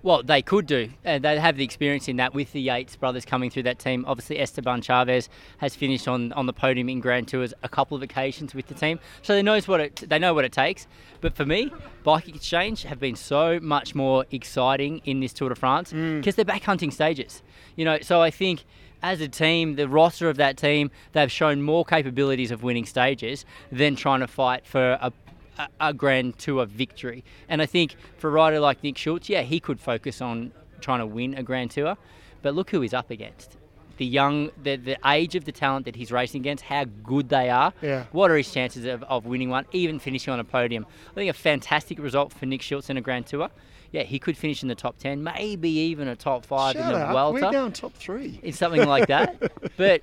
Well, 0.04 0.22
they 0.22 0.42
could 0.42 0.66
do. 0.66 0.90
And 1.02 1.24
they 1.24 1.40
have 1.40 1.56
the 1.56 1.64
experience 1.64 2.08
in 2.08 2.16
that 2.16 2.34
with 2.34 2.52
the 2.52 2.60
Yates 2.60 2.94
brothers 2.94 3.24
coming 3.24 3.48
through 3.48 3.62
that 3.62 3.78
team. 3.78 4.04
Obviously, 4.06 4.38
Esteban 4.38 4.82
Chavez 4.82 5.30
has 5.58 5.74
finished 5.74 6.06
on, 6.06 6.30
on 6.34 6.44
the 6.44 6.52
podium 6.52 6.90
in 6.90 7.00
Grand 7.00 7.26
Tours 7.26 7.54
a 7.62 7.70
couple 7.70 7.96
of 7.96 8.02
occasions 8.02 8.54
with 8.54 8.66
the 8.66 8.74
team, 8.74 9.00
so 9.22 9.34
they 9.34 9.40
knows 9.40 9.66
what 9.66 9.80
it 9.80 10.04
they 10.06 10.18
know 10.18 10.34
what 10.34 10.44
it 10.44 10.52
takes. 10.52 10.86
But 11.22 11.34
for 11.34 11.46
me, 11.46 11.72
Bike 12.02 12.28
Exchange 12.28 12.82
have 12.82 13.00
been 13.00 13.16
so 13.16 13.58
much 13.60 13.94
more 13.94 14.26
exciting 14.30 15.00
in 15.06 15.20
this 15.20 15.32
Tour 15.32 15.48
de 15.48 15.54
France 15.54 15.90
mm. 15.90 16.20
because 16.20 16.34
they're 16.36 16.44
back 16.44 16.64
hunting 16.64 16.90
stages. 16.90 17.42
You 17.74 17.86
know, 17.86 17.98
so 18.02 18.20
I 18.20 18.30
think 18.30 18.64
as 19.02 19.22
a 19.22 19.28
team, 19.28 19.76
the 19.76 19.88
roster 19.88 20.28
of 20.28 20.36
that 20.36 20.58
team, 20.58 20.90
they've 21.12 21.32
shown 21.32 21.62
more 21.62 21.84
capabilities 21.84 22.50
of 22.50 22.62
winning 22.62 22.84
stages 22.84 23.46
than 23.72 23.96
trying 23.96 24.20
to 24.20 24.26
fight 24.26 24.66
for 24.66 24.98
a 25.00 25.10
a, 25.58 25.68
a 25.80 25.94
Grand 25.94 26.38
Tour 26.38 26.66
victory. 26.66 27.24
And 27.48 27.62
I 27.62 27.66
think 27.66 27.96
for 28.18 28.28
a 28.28 28.32
rider 28.32 28.60
like 28.60 28.82
Nick 28.82 28.98
Schultz, 28.98 29.28
yeah, 29.28 29.42
he 29.42 29.60
could 29.60 29.80
focus 29.80 30.20
on 30.20 30.52
trying 30.80 31.00
to 31.00 31.06
win 31.06 31.34
a 31.34 31.42
Grand 31.42 31.70
Tour. 31.70 31.96
But 32.42 32.54
look 32.54 32.70
who 32.70 32.80
he's 32.80 32.94
up 32.94 33.10
against. 33.10 33.56
The 33.96 34.04
young, 34.04 34.50
the, 34.62 34.76
the 34.76 34.98
age 35.06 35.36
of 35.36 35.44
the 35.44 35.52
talent 35.52 35.86
that 35.86 35.94
he's 35.96 36.10
racing 36.10 36.40
against, 36.40 36.64
how 36.64 36.84
good 36.84 37.28
they 37.28 37.48
are. 37.48 37.72
Yeah. 37.80 38.04
What 38.10 38.30
are 38.30 38.36
his 38.36 38.52
chances 38.52 38.84
of, 38.84 39.02
of 39.04 39.24
winning 39.24 39.50
one, 39.50 39.66
even 39.72 39.98
finishing 39.98 40.32
on 40.32 40.40
a 40.40 40.44
podium? 40.44 40.84
I 41.12 41.14
think 41.14 41.30
a 41.30 41.32
fantastic 41.32 41.98
result 42.00 42.32
for 42.32 42.44
Nick 42.46 42.60
Schultz 42.60 42.90
in 42.90 42.96
a 42.96 43.00
Grand 43.00 43.26
Tour. 43.26 43.50
Yeah, 43.92 44.02
he 44.02 44.18
could 44.18 44.36
finish 44.36 44.62
in 44.62 44.68
the 44.68 44.74
top 44.74 44.98
10, 44.98 45.22
maybe 45.22 45.70
even 45.70 46.08
a 46.08 46.16
top 46.16 46.44
five 46.44 46.72
shut 46.72 46.84
in 46.84 46.92
the 46.92 47.06
up. 47.06 47.14
Welter 47.14 47.44
We're 47.44 47.52
going 47.52 47.72
top 47.72 47.94
three. 47.94 48.40
in 48.42 48.52
something 48.52 48.84
like 48.84 49.06
that. 49.06 49.52
but 49.76 50.02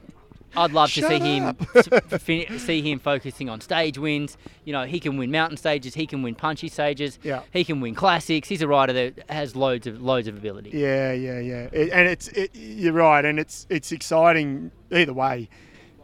I'd 0.56 0.72
love 0.72 0.92
to 0.94 1.02
see 1.08 1.20
him 1.20 1.44
up. 1.46 1.62
fin- 2.22 2.60
see 2.60 2.82
him 2.82 3.00
focusing 3.00 3.50
on 3.50 3.62
stage 3.62 3.98
wins. 3.98 4.38
You 4.66 4.74
know, 4.74 4.84
he 4.86 5.00
can 5.00 5.18
win 5.18 5.32
mountain 5.32 5.58
stages, 5.58 5.94
he 5.94 6.06
can 6.06 6.22
win 6.22 6.36
punchy 6.36 6.68
stages, 6.68 7.20
Yeah. 7.24 7.42
he 7.54 7.64
can 7.64 7.80
win 7.82 7.96
classics. 7.96 8.48
He's 8.50 8.62
a 8.62 8.68
rider 8.68 8.94
that 8.94 9.30
has 9.30 9.56
loads 9.56 9.88
of 9.88 10.02
loads 10.02 10.28
of 10.28 10.38
ability. 10.38 10.72
Yeah, 10.74 11.14
yeah, 11.14 11.40
yeah. 11.40 11.70
It- 11.72 11.92
and 11.92 12.08
it's 12.08 12.28
it, 12.30 12.52
you're 12.54 12.94
right, 12.94 13.24
and 13.24 13.40
it's 13.40 13.66
it's 13.70 13.92
exciting 13.92 14.72
either 14.92 15.14
way. 15.14 15.50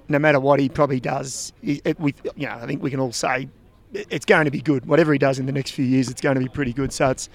No 0.09 0.19
matter 0.19 0.39
what 0.39 0.59
he 0.61 0.69
probably 0.69 1.01
does, 1.01 1.51
it, 1.61 1.99
we 1.99 2.13
you 2.35 2.47
know 2.47 2.53
I 2.53 2.65
think 2.65 2.81
we 2.81 2.89
can 2.91 2.99
all 3.01 3.11
say 3.11 3.49
it's 3.93 4.25
going 4.25 4.45
to 4.45 4.51
be 4.51 4.61
good. 4.61 4.85
Whatever 4.85 5.13
he 5.13 5.19
does 5.19 5.39
in 5.39 5.45
the 5.45 5.51
next 5.51 5.71
few 5.71 5.85
years, 5.85 6.09
it's 6.09 6.21
going 6.21 6.35
to 6.35 6.41
be 6.41 6.47
pretty 6.49 6.73
good. 6.73 6.91
So 6.93 7.09
it's 7.09 7.29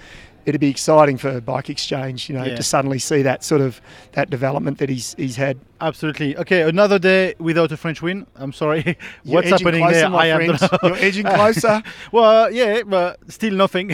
it'd 0.47 0.61
be 0.61 0.69
exciting 0.71 1.17
for 1.19 1.41
Bike 1.41 1.71
Exchange, 1.71 2.29
you 2.29 2.35
know, 2.37 2.45
Yeah. 2.45 2.57
to 2.57 2.63
suddenly 2.63 2.99
see 2.99 3.23
that 3.23 3.45
sort 3.45 3.61
of 3.61 3.81
that 4.13 4.31
development 4.31 4.79
that 4.79 4.89
he's 4.89 5.15
he's 5.17 5.37
had. 5.37 5.59
Absolutely. 5.81 6.37
Okay, 6.37 6.63
another 6.63 6.99
day 6.99 7.35
without 7.39 7.73
a 7.73 7.77
French 7.77 8.03
win. 8.03 8.27
I'm 8.37 8.53
sorry. 8.53 8.97
What's 9.25 9.51
happening 9.51 9.83
closer, 9.83 10.01
there? 10.01 10.15
I 10.15 10.27
am. 10.27 10.41
You're 10.83 10.97
edging 10.97 11.27
closer. 11.27 11.83
well, 12.13 12.51
yeah, 12.53 12.83
but 12.85 13.19
still 13.31 13.55
nothing. 13.55 13.93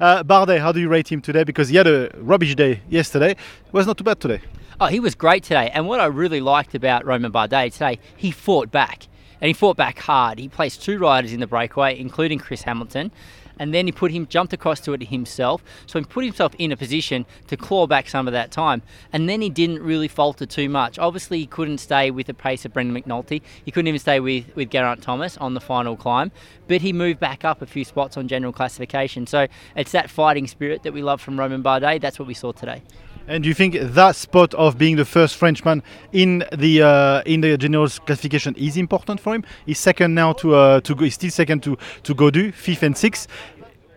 uh, 0.00 0.24
Bardet, 0.24 0.60
how 0.60 0.72
do 0.72 0.80
you 0.80 0.88
rate 0.88 1.10
him 1.10 1.20
today? 1.20 1.44
Because 1.44 1.68
he 1.68 1.76
had 1.76 1.86
a 1.86 2.10
rubbish 2.18 2.54
day 2.54 2.80
yesterday. 2.88 3.32
It 3.32 3.72
was 3.72 3.86
not 3.86 3.98
too 3.98 4.04
bad 4.04 4.20
today. 4.20 4.40
Oh, 4.80 4.86
he 4.86 5.00
was 5.00 5.14
great 5.16 5.42
today. 5.42 5.70
And 5.74 5.88
what 5.88 5.98
I 6.00 6.06
really 6.06 6.40
liked 6.40 6.74
about 6.74 7.04
Romain 7.04 7.32
Bardet 7.32 7.72
today, 7.72 7.98
he 8.16 8.30
fought 8.30 8.70
back. 8.70 9.08
And 9.40 9.46
he 9.48 9.52
fought 9.52 9.76
back 9.76 9.98
hard. 10.00 10.38
He 10.40 10.48
placed 10.48 10.82
two 10.82 10.98
riders 10.98 11.32
in 11.32 11.38
the 11.40 11.46
breakaway, 11.46 11.98
including 11.98 12.38
Chris 12.40 12.62
Hamilton. 12.62 13.12
And 13.58 13.74
then 13.74 13.86
he 13.86 13.92
put 13.92 14.10
him 14.10 14.26
jumped 14.26 14.52
across 14.52 14.80
to 14.80 14.92
it 14.92 15.04
himself. 15.04 15.62
So 15.86 15.98
he 15.98 16.04
put 16.04 16.24
himself 16.24 16.54
in 16.58 16.72
a 16.72 16.76
position 16.76 17.26
to 17.48 17.56
claw 17.56 17.86
back 17.86 18.08
some 18.08 18.26
of 18.26 18.32
that 18.32 18.50
time, 18.50 18.82
and 19.12 19.28
then 19.28 19.40
he 19.40 19.50
didn't 19.50 19.82
really 19.82 20.08
falter 20.08 20.46
too 20.46 20.68
much. 20.68 20.98
Obviously, 20.98 21.40
he 21.40 21.46
couldn't 21.46 21.78
stay 21.78 22.10
with 22.10 22.26
the 22.26 22.34
pace 22.34 22.64
of 22.64 22.72
Brandon 22.72 23.02
McNulty. 23.02 23.42
He 23.64 23.70
couldn't 23.70 23.88
even 23.88 24.00
stay 24.00 24.20
with 24.20 24.54
with 24.54 24.70
Geraint 24.70 25.02
Thomas 25.02 25.36
on 25.38 25.54
the 25.54 25.60
final 25.60 25.96
climb, 25.96 26.30
but 26.66 26.80
he 26.80 26.92
moved 26.92 27.20
back 27.20 27.44
up 27.44 27.62
a 27.62 27.66
few 27.66 27.84
spots 27.84 28.16
on 28.16 28.28
general 28.28 28.52
classification. 28.52 29.26
So 29.26 29.46
it's 29.76 29.92
that 29.92 30.10
fighting 30.10 30.46
spirit 30.46 30.82
that 30.82 30.92
we 30.92 31.02
love 31.02 31.20
from 31.20 31.38
Romain 31.38 31.62
Bardet. 31.62 32.00
That's 32.00 32.18
what 32.18 32.28
we 32.28 32.34
saw 32.34 32.52
today. 32.52 32.82
And 33.28 33.42
do 33.42 33.48
you 33.48 33.54
think 33.54 33.76
that 33.78 34.16
spot 34.16 34.54
of 34.54 34.78
being 34.78 34.96
the 34.96 35.04
first 35.04 35.36
Frenchman 35.36 35.82
in 36.12 36.44
the 36.56 36.82
uh, 36.82 37.22
in 37.26 37.42
the 37.42 37.58
general 37.58 37.88
classification 37.88 38.54
is 38.56 38.76
important 38.76 39.20
for 39.20 39.34
him? 39.34 39.44
He's 39.66 39.78
second 39.78 40.14
now 40.14 40.32
to 40.34 40.54
uh, 40.54 40.80
to 40.80 40.94
go. 40.94 41.04
He's 41.04 41.14
still 41.14 41.30
second 41.30 41.62
to 41.64 41.76
to 42.04 42.14
Gaudu, 42.14 42.52
fifth 42.54 42.82
and 42.82 42.96
sixth. 42.96 43.28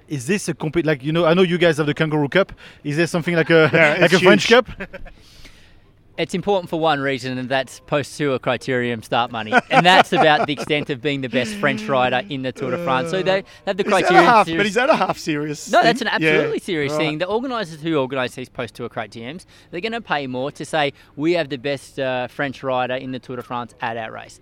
Is 0.10 0.28
this 0.28 0.50
a 0.50 0.54
complete 0.54 0.86
like 0.86 1.02
you 1.02 1.14
know? 1.14 1.24
I 1.26 1.34
know 1.34 1.44
you 1.44 1.58
guys 1.58 1.78
have 1.78 1.86
the 1.88 1.94
Kangaroo 1.94 2.28
Cup. 2.28 2.52
Is 2.84 2.98
there 2.98 3.08
something 3.08 3.34
like 3.36 3.50
a 3.50 3.70
Yeah, 3.74 3.98
like 4.02 4.12
a 4.12 4.16
it's 4.16 4.24
French. 4.24 4.50
Cup? 4.50 4.68
It's 6.22 6.36
important 6.36 6.70
for 6.70 6.80
one 6.80 7.00
reason, 7.00 7.40
and 7.40 7.50
that's 7.50 7.80
post 7.80 8.16
tour 8.16 8.38
criterium 8.38 9.04
start 9.04 9.32
money, 9.32 9.54
and 9.72 9.84
that's 9.84 10.14
about 10.14 10.46
the 10.46 10.54
extent 10.54 10.92
of 10.92 11.02
being 11.02 11.22
the 11.22 11.30
best 11.30 11.56
French 11.56 11.82
rider 11.88 12.22
in 12.30 12.44
the 12.44 12.52
Tour 12.52 12.70
de 12.70 12.84
France. 12.84 13.10
So 13.10 13.24
they, 13.24 13.42
they 13.42 13.46
have 13.66 13.78
the 13.78 13.86
Is 13.86 13.90
that 13.92 14.04
a 14.04 14.06
criterium. 14.06 14.24
half, 14.26 14.46
but 14.46 14.66
is 14.68 14.74
that 14.76 14.90
a 14.92 14.96
half 14.96 15.18
serious? 15.18 15.72
No, 15.72 15.82
that's 15.82 16.00
an 16.00 16.10
thing? 16.10 16.22
Yeah, 16.22 16.30
absolutely 16.30 16.60
serious 16.60 16.92
right. 16.92 17.00
thing. 17.00 17.18
The 17.18 17.26
organisers 17.26 17.82
who 17.82 17.96
organise 17.96 18.36
these 18.36 18.50
post 18.50 18.76
tour 18.76 18.88
criteriums, 18.88 19.46
they're 19.72 19.82
going 19.82 19.94
to 19.94 20.02
pay 20.02 20.28
more 20.28 20.52
to 20.52 20.64
say 20.64 20.94
we 21.16 21.34
have 21.34 21.50
the 21.50 21.58
best 21.58 21.98
uh, 21.98 22.28
French 22.28 22.62
rider 22.62 22.94
in 22.94 23.14
the 23.14 23.20
Tour 23.20 23.38
de 23.38 23.42
France 23.42 23.74
at 23.82 23.98
our 23.98 24.12
race. 24.12 24.40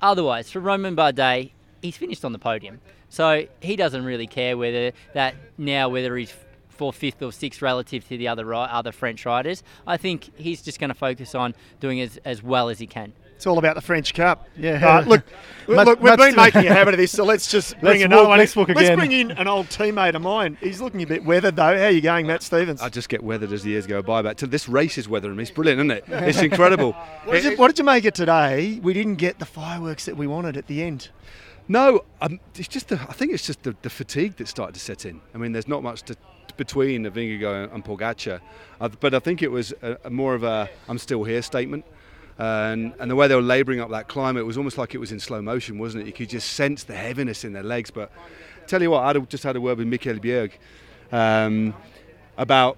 Otherwise, 0.00 0.52
for 0.52 0.60
Romain 0.60 0.94
Bardet, 0.94 1.50
he's 1.82 1.96
finished 1.96 2.24
on 2.24 2.34
the 2.34 2.38
podium, 2.38 2.80
so 3.08 3.48
he 3.60 3.74
doesn't 3.74 4.04
really 4.04 4.28
care 4.28 4.56
whether 4.56 4.92
that 5.14 5.34
now 5.58 5.88
whether 5.88 6.16
he's 6.16 6.32
fourth, 6.76 6.96
fifth, 6.96 7.20
or 7.22 7.32
sixth 7.32 7.60
relative 7.62 8.06
to 8.08 8.16
the 8.16 8.28
other 8.28 8.52
other 8.54 8.92
French 8.92 9.24
riders. 9.26 9.62
I 9.86 9.96
think 9.96 10.30
he's 10.36 10.62
just 10.62 10.78
going 10.78 10.90
to 10.90 10.94
focus 10.94 11.34
on 11.34 11.54
doing 11.80 12.00
as, 12.00 12.18
as 12.24 12.42
well 12.42 12.68
as 12.68 12.78
he 12.78 12.86
can. 12.86 13.12
It's 13.34 13.46
all 13.46 13.58
about 13.58 13.74
the 13.74 13.82
French 13.82 14.14
Cup. 14.14 14.48
Yeah. 14.56 14.80
Uh, 14.82 15.02
look, 15.02 15.22
Matt- 15.68 15.84
look, 15.86 16.00
we've 16.00 16.16
been 16.16 16.34
making 16.36 16.66
a 16.66 16.72
habit 16.72 16.94
of 16.94 16.98
this, 17.04 17.12
so 17.12 17.22
let's 17.22 17.50
just 17.50 17.72
bring 17.80 18.00
Let's 18.00 18.04
another 18.04 18.22
walk- 18.22 18.28
one. 18.30 18.38
let's 18.38 18.56
walk 18.56 18.68
let's 18.68 18.80
again. 18.80 18.96
bring 18.98 19.12
in 19.12 19.30
an 19.32 19.46
old 19.46 19.66
teammate 19.66 20.14
of 20.14 20.22
mine. 20.22 20.56
He's 20.58 20.80
looking 20.80 21.02
a 21.02 21.06
bit 21.06 21.22
weathered 21.22 21.54
though. 21.54 21.76
How 21.76 21.84
are 21.84 21.90
you 21.90 22.00
going, 22.00 22.26
Matt 22.26 22.42
Stephens? 22.42 22.80
I 22.80 22.88
just 22.88 23.10
get 23.10 23.22
weathered 23.22 23.52
as 23.52 23.62
the 23.62 23.70
years 23.70 23.86
go 23.86 24.00
by. 24.00 24.22
But 24.22 24.38
to 24.38 24.46
this 24.46 24.70
race 24.70 24.96
is 24.96 25.06
weathering 25.06 25.36
me. 25.36 25.42
It's 25.42 25.50
brilliant, 25.50 25.80
isn't 25.80 25.90
it? 25.90 26.04
It's 26.08 26.40
incredible. 26.40 26.92
what, 27.24 27.34
did 27.34 27.44
you, 27.44 27.56
what 27.58 27.68
did 27.68 27.78
you 27.78 27.84
make 27.84 28.06
it 28.06 28.14
today? 28.14 28.80
We 28.82 28.94
didn't 28.94 29.16
get 29.16 29.38
the 29.38 29.44
fireworks 29.44 30.06
that 30.06 30.16
we 30.16 30.26
wanted 30.26 30.56
at 30.56 30.66
the 30.66 30.82
end. 30.82 31.10
No, 31.68 32.04
um, 32.22 32.40
it's 32.54 32.68
just 32.68 32.88
the, 32.88 32.94
I 32.94 33.12
think 33.12 33.32
it's 33.32 33.44
just 33.46 33.64
the, 33.64 33.76
the 33.82 33.90
fatigue 33.90 34.36
that 34.36 34.48
started 34.48 34.72
to 34.74 34.80
set 34.80 35.04
in. 35.04 35.20
I 35.34 35.38
mean, 35.38 35.52
there's 35.52 35.68
not 35.68 35.82
much 35.82 36.04
to, 36.04 36.16
between 36.56 37.04
Vingegaard 37.04 37.72
and 37.72 37.84
Pogacar, 37.84 38.40
but 39.00 39.14
I 39.14 39.18
think 39.18 39.42
it 39.42 39.50
was 39.50 39.72
a, 39.82 39.96
a 40.04 40.10
more 40.10 40.34
of 40.34 40.42
a 40.42 40.68
"I'm 40.88 40.98
still 40.98 41.24
here" 41.24 41.42
statement. 41.42 41.84
And, 42.38 42.92
and 43.00 43.10
the 43.10 43.16
way 43.16 43.28
they 43.28 43.34
were 43.34 43.40
labouring 43.40 43.80
up 43.80 43.90
that 43.90 44.08
climb, 44.08 44.36
it 44.36 44.44
was 44.44 44.58
almost 44.58 44.76
like 44.76 44.94
it 44.94 44.98
was 44.98 45.10
in 45.10 45.18
slow 45.20 45.40
motion, 45.40 45.78
wasn't 45.78 46.02
it? 46.02 46.06
You 46.06 46.12
could 46.12 46.28
just 46.28 46.52
sense 46.52 46.84
the 46.84 46.94
heaviness 46.94 47.44
in 47.44 47.54
their 47.54 47.62
legs. 47.62 47.90
But 47.90 48.12
tell 48.66 48.82
you 48.82 48.90
what, 48.90 49.04
I 49.04 49.18
just 49.20 49.42
had 49.42 49.56
a 49.56 49.60
word 49.60 49.78
with 49.78 49.86
Michael 49.86 50.16
Bjerg 50.16 50.52
um, 51.12 51.74
about 52.36 52.76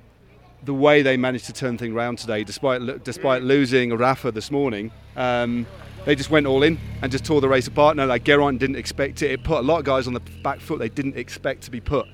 the 0.63 0.75
way 0.75 1.03
they 1.03 1.17
managed 1.17 1.47
to 1.47 1.53
turn 1.53 1.79
things 1.79 1.95
around 1.95 2.19
today, 2.19 2.45
despite 2.45 3.03
despite 3.05 3.43
losing 3.43 3.97
Rafa 3.97 4.31
this 4.31 4.51
morning. 4.51 4.93
Um, 5.17 5.67
they 6.05 6.15
just 6.15 6.31
went 6.31 6.47
all 6.47 6.63
in 6.63 6.79
and 7.03 7.11
just 7.11 7.25
tore 7.25 7.41
the 7.41 7.49
race 7.49 7.67
apart. 7.67 7.97
No, 7.97 8.07
like 8.07 8.25
Geraint 8.25 8.61
didn't 8.61 8.77
expect 8.77 9.23
it. 9.23 9.33
It 9.33 9.45
put 9.45 9.59
a 9.59 9.63
lot 9.63 9.81
of 9.81 9.85
guys 9.85 10.07
on 10.07 10.15
the 10.15 10.23
back 10.43 10.61
foot. 10.61 10.79
They 10.79 10.89
didn't 10.89 11.17
expect 11.17 11.63
to 11.63 11.71
be 11.71 11.81
put 11.81 12.07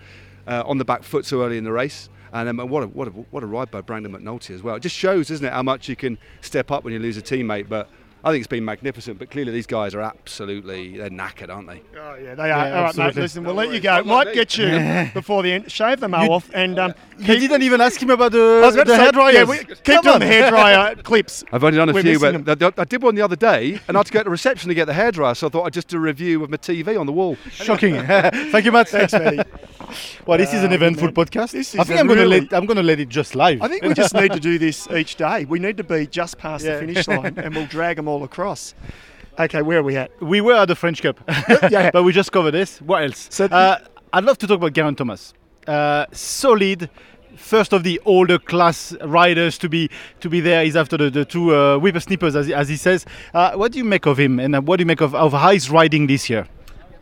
uh, 0.46 0.62
on 0.66 0.78
the 0.78 0.84
back 0.84 1.02
foot 1.02 1.26
so 1.26 1.42
early 1.42 1.58
in 1.58 1.64
the 1.64 1.72
race. 1.72 2.08
And 2.32 2.48
um, 2.48 2.68
what 2.68 2.82
a, 2.82 2.86
what 2.88 3.08
a 3.08 3.10
what 3.12 3.42
a 3.44 3.46
ride 3.46 3.70
by 3.70 3.80
Brandon 3.80 4.12
McNulty 4.12 4.54
as 4.54 4.62
well. 4.62 4.74
It 4.74 4.80
just 4.80 4.96
shows, 4.96 5.28
doesn't 5.28 5.46
it, 5.46 5.52
how 5.52 5.62
much 5.62 5.88
you 5.88 5.94
can 5.94 6.18
step 6.40 6.72
up 6.72 6.82
when 6.82 6.92
you 6.92 6.98
lose 6.98 7.16
a 7.16 7.22
teammate. 7.22 7.68
But 7.68 7.88
I 8.24 8.30
think 8.30 8.40
it's 8.40 8.48
been 8.48 8.64
magnificent. 8.64 9.18
But 9.18 9.30
clearly 9.30 9.52
these 9.52 9.66
guys 9.66 9.94
are 9.94 10.00
absolutely 10.00 10.96
they're 10.96 11.10
knackered, 11.10 11.50
aren't 11.54 11.68
they? 11.68 11.82
Oh 11.98 12.14
yeah, 12.16 12.34
they 12.34 12.42
are. 12.50 12.68
Yeah, 12.68 12.76
All 12.78 12.84
right, 12.84 12.96
mate. 12.96 13.16
Listen, 13.16 13.44
we'll 13.44 13.54
Don't 13.54 13.66
let 13.66 13.74
you 13.74 13.80
go. 13.80 13.96
Don't 13.98 14.06
like 14.06 14.26
Might 14.28 14.34
get 14.34 14.58
you 14.58 15.10
before 15.12 15.42
the 15.42 15.52
end. 15.52 15.70
Shave 15.70 16.00
them 16.00 16.12
You- 16.12 16.32
off 16.32 16.50
and 16.54 16.78
um, 16.78 16.94
You 17.18 17.38
didn't 17.38 17.62
even 17.62 17.80
ask 17.80 18.00
him 18.02 18.10
about 18.10 18.34
I 18.34 18.38
the, 18.38 18.60
was 18.64 18.74
the 18.74 18.86
say, 18.86 18.96
hair 18.96 19.12
dryers. 19.12 19.34
Yeah, 19.34 19.44
we, 19.44 19.58
keep 19.58 19.84
Come 19.84 20.02
doing 20.02 20.14
on. 20.14 20.20
the 20.20 20.26
hairdryer 20.26 21.02
clips. 21.04 21.44
I've 21.52 21.62
only 21.62 21.76
done 21.76 21.88
a 21.90 21.92
We're 21.92 22.02
few, 22.02 22.18
but 22.18 22.62
I, 22.62 22.72
I 22.82 22.84
did 22.84 23.02
one 23.02 23.14
the 23.14 23.22
other 23.22 23.36
day, 23.36 23.80
and 23.88 23.96
I 23.96 24.00
had 24.00 24.06
to 24.06 24.12
go 24.12 24.20
to 24.20 24.24
the 24.24 24.30
reception 24.30 24.68
to 24.68 24.74
get 24.74 24.86
the 24.86 24.92
hairdryer. 24.94 25.36
So 25.36 25.46
I 25.46 25.50
thought 25.50 25.64
I'd 25.66 25.72
just 25.72 25.88
do 25.88 25.96
a 25.98 26.00
review 26.00 26.42
of 26.42 26.50
my 26.50 26.56
TV 26.56 26.98
on 26.98 27.06
the 27.06 27.12
wall. 27.12 27.36
Shocking. 27.50 27.94
Thank 28.06 28.64
you, 28.64 28.72
Matt. 28.72 28.88
Thanks, 28.88 29.12
Matty. 29.12 29.40
Well, 30.26 30.38
this 30.38 30.52
is 30.54 30.62
an 30.64 30.72
Uh, 30.72 30.76
eventful 30.76 31.08
man. 31.08 31.14
podcast. 31.14 31.52
This 31.52 31.74
I 31.76 31.84
think 31.84 31.98
a 31.98 32.00
I'm 32.00 32.06
going 32.06 32.18
to 32.18 32.26
let 32.26 32.52
I'm 32.54 32.66
going 32.66 32.78
to 32.78 32.82
let 32.82 32.98
it 33.00 33.08
just 33.10 33.34
live. 33.34 33.60
I 33.62 33.68
think 33.68 33.82
we 33.82 33.92
just 33.94 34.14
need 34.14 34.32
to 34.32 34.40
do 34.40 34.58
this 34.58 34.88
each 34.90 35.16
day. 35.16 35.44
We 35.44 35.58
need 35.58 35.76
to 35.76 35.84
be 35.84 36.06
just 36.06 36.38
past 36.38 36.64
Yeah. 36.64 36.74
the 36.74 36.86
finish 36.86 37.06
line, 37.06 37.34
and 37.38 37.54
we'll 37.54 37.66
drag 37.66 37.96
them 37.96 38.08
all 38.08 38.13
across. 38.22 38.74
Okay, 39.38 39.62
where 39.62 39.78
are 39.78 39.82
we 39.82 39.96
at? 39.96 40.10
we 40.22 40.40
were 40.40 40.54
at 40.54 40.66
the 40.68 40.76
French 40.76 41.02
Cup, 41.02 41.18
Yeah. 41.70 41.90
but 41.92 42.04
we 42.04 42.12
just 42.12 42.30
covered 42.30 42.52
this. 42.52 42.80
What 42.80 43.02
else? 43.04 43.26
So- 43.30 43.46
uh, 43.46 43.78
I'd 44.12 44.22
love 44.24 44.38
to 44.38 44.46
talk 44.46 44.58
about 44.58 44.72
Geraint 44.74 44.96
Thomas. 44.98 45.34
Uh, 45.66 46.06
solid. 46.12 46.88
First 47.36 47.72
of 47.72 47.82
the 47.82 48.00
older 48.04 48.38
class 48.38 48.94
riders 49.02 49.58
to 49.58 49.68
be 49.68 49.90
to 50.20 50.28
be 50.28 50.38
there 50.40 50.62
is 50.62 50.76
after 50.76 50.96
the, 50.96 51.10
the 51.10 51.24
two 51.24 51.52
uh, 51.52 51.78
whippersnippers, 51.80 52.36
as, 52.36 52.46
he- 52.46 52.54
as 52.54 52.68
he 52.68 52.76
says. 52.76 53.04
Uh, 53.34 53.54
what 53.54 53.72
do 53.72 53.78
you 53.78 53.84
make 53.84 54.06
of 54.06 54.16
him, 54.20 54.38
and 54.38 54.54
uh, 54.54 54.60
what 54.60 54.76
do 54.76 54.82
you 54.82 54.86
make 54.86 55.00
of, 55.00 55.16
of 55.16 55.32
how 55.32 55.50
he's 55.50 55.68
riding 55.68 56.06
this 56.06 56.30
year? 56.30 56.46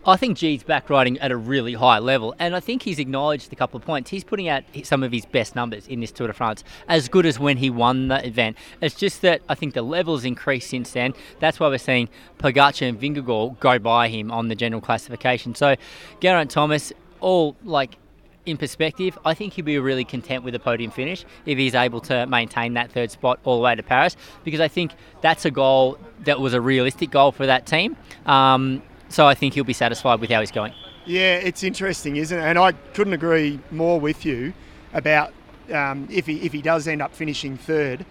I 0.05 0.17
think 0.17 0.37
G's 0.37 0.65
back 0.65 0.91
riding 0.91 1.17
at 1.21 1.31
a 1.31 1.37
really 1.37 1.75
high 1.75 2.01
level, 2.01 2.35
and 2.41 2.57
I 2.57 2.61
think 2.61 2.83
he's 2.83 2.99
acknowledged 2.99 3.53
a 3.53 3.57
couple 3.57 3.79
of 3.79 3.85
points. 3.85 4.11
He's 4.11 4.25
putting 4.25 4.49
out 4.49 4.65
some 4.83 5.05
of 5.05 5.12
his 5.12 5.25
best 5.25 5.55
numbers 5.55 5.87
in 5.87 6.01
this 6.01 6.11
Tour 6.11 6.27
de 6.27 6.33
France, 6.33 6.65
as 6.88 7.09
good 7.09 7.25
as 7.25 7.38
when 7.38 7.57
he 7.57 7.71
won 7.71 8.09
the 8.09 8.27
event. 8.27 8.57
It's 8.81 8.97
just 8.97 9.23
that 9.23 9.43
I 9.49 9.55
think 9.55 9.75
the 9.75 9.83
level's 9.83 10.25
increased 10.25 10.71
since 10.71 10.91
then. 10.91 11.15
That's 11.38 11.61
why 11.61 11.69
we're 11.69 11.79
seeing 11.79 12.09
Pogacar 12.38 12.88
and 12.88 13.01
Vingegaard 13.01 13.61
go 13.61 13.79
by 13.79 14.09
him 14.09 14.33
on 14.33 14.49
the 14.49 14.57
general 14.57 14.81
classification. 14.81 15.55
So, 15.55 15.77
Geraint 16.19 16.51
Thomas, 16.51 16.93
all 17.21 17.55
like 17.62 17.97
in 18.45 18.57
perspective, 18.57 19.17
I 19.25 19.35
think 19.35 19.53
he'll 19.53 19.65
be 19.65 19.79
really 19.79 20.05
content 20.05 20.43
with 20.43 20.57
a 20.57 20.59
podium 20.59 20.91
finish 20.91 21.25
if 21.47 21.59
he's 21.59 21.77
able 21.77 22.01
to 22.01 22.27
maintain 22.27 22.75
that 22.75 22.91
third 22.91 23.12
spot 23.12 23.38
all 23.45 23.59
the 23.59 23.62
way 23.62 23.77
to 23.77 23.85
Paris, 23.85 24.17
because 24.43 24.59
I 24.59 24.67
think 24.67 24.91
that's 25.21 25.45
a 25.45 25.51
goal 25.53 25.97
that 26.25 26.41
was 26.41 26.55
a 26.55 26.61
realistic 26.61 27.12
goal 27.12 27.31
for 27.31 27.47
that 27.47 27.67
team. 27.67 27.97
Um, 28.27 28.83
so 29.12 29.27
I 29.27 29.35
think 29.35 29.55
he'll 29.55 29.64
be 29.64 29.72
satisfied 29.72 30.20
with 30.20 30.31
how 30.31 30.40
he's 30.40 30.51
going. 30.51 30.72
Yeah, 31.05 31.37
it's 31.37 31.62
interesting, 31.62 32.16
isn't 32.16 32.38
it? 32.38 32.42
And 32.42 32.59
I 32.59 32.72
couldn't 32.94 33.12
agree 33.12 33.59
more 33.70 33.98
with 33.98 34.25
you 34.25 34.53
about 34.92 35.33
um, 35.72 36.09
if 36.11 36.27
he 36.27 36.40
if 36.42 36.53
he 36.53 36.62
does 36.62 36.87
end 36.87 37.03
up 37.03 37.14
finishing 37.14 37.57
third, 37.57 38.05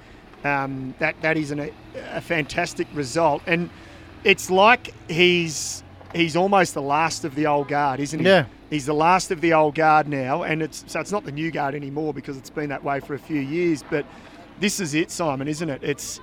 um, 0.43 0.93
that 0.99 1.15
that 1.21 1.37
is 1.37 1.51
an, 1.51 1.71
a 2.11 2.21
fantastic 2.21 2.87
result. 2.93 3.41
And 3.47 3.69
it's 4.23 4.49
like 4.49 4.93
he's 5.09 5.83
he's 6.13 6.35
almost 6.35 6.73
the 6.73 6.81
last 6.81 7.23
of 7.25 7.35
the 7.35 7.47
old 7.47 7.67
guard, 7.67 7.99
isn't 7.99 8.19
he? 8.19 8.25
Yeah. 8.25 8.45
He's 8.69 8.85
the 8.85 8.93
last 8.93 9.31
of 9.31 9.41
the 9.41 9.53
old 9.53 9.75
guard 9.75 10.07
now, 10.07 10.43
and 10.43 10.61
it's 10.61 10.83
so 10.87 10.99
it's 10.99 11.11
not 11.11 11.25
the 11.25 11.31
new 11.31 11.51
guard 11.51 11.75
anymore 11.75 12.13
because 12.13 12.37
it's 12.37 12.49
been 12.49 12.69
that 12.69 12.83
way 12.83 12.99
for 12.99 13.13
a 13.13 13.19
few 13.19 13.39
years. 13.39 13.83
But 13.89 14.05
this 14.59 14.79
is 14.79 14.93
it, 14.93 15.11
Simon, 15.11 15.47
isn't 15.47 15.69
it? 15.69 15.83
It's 15.83 16.19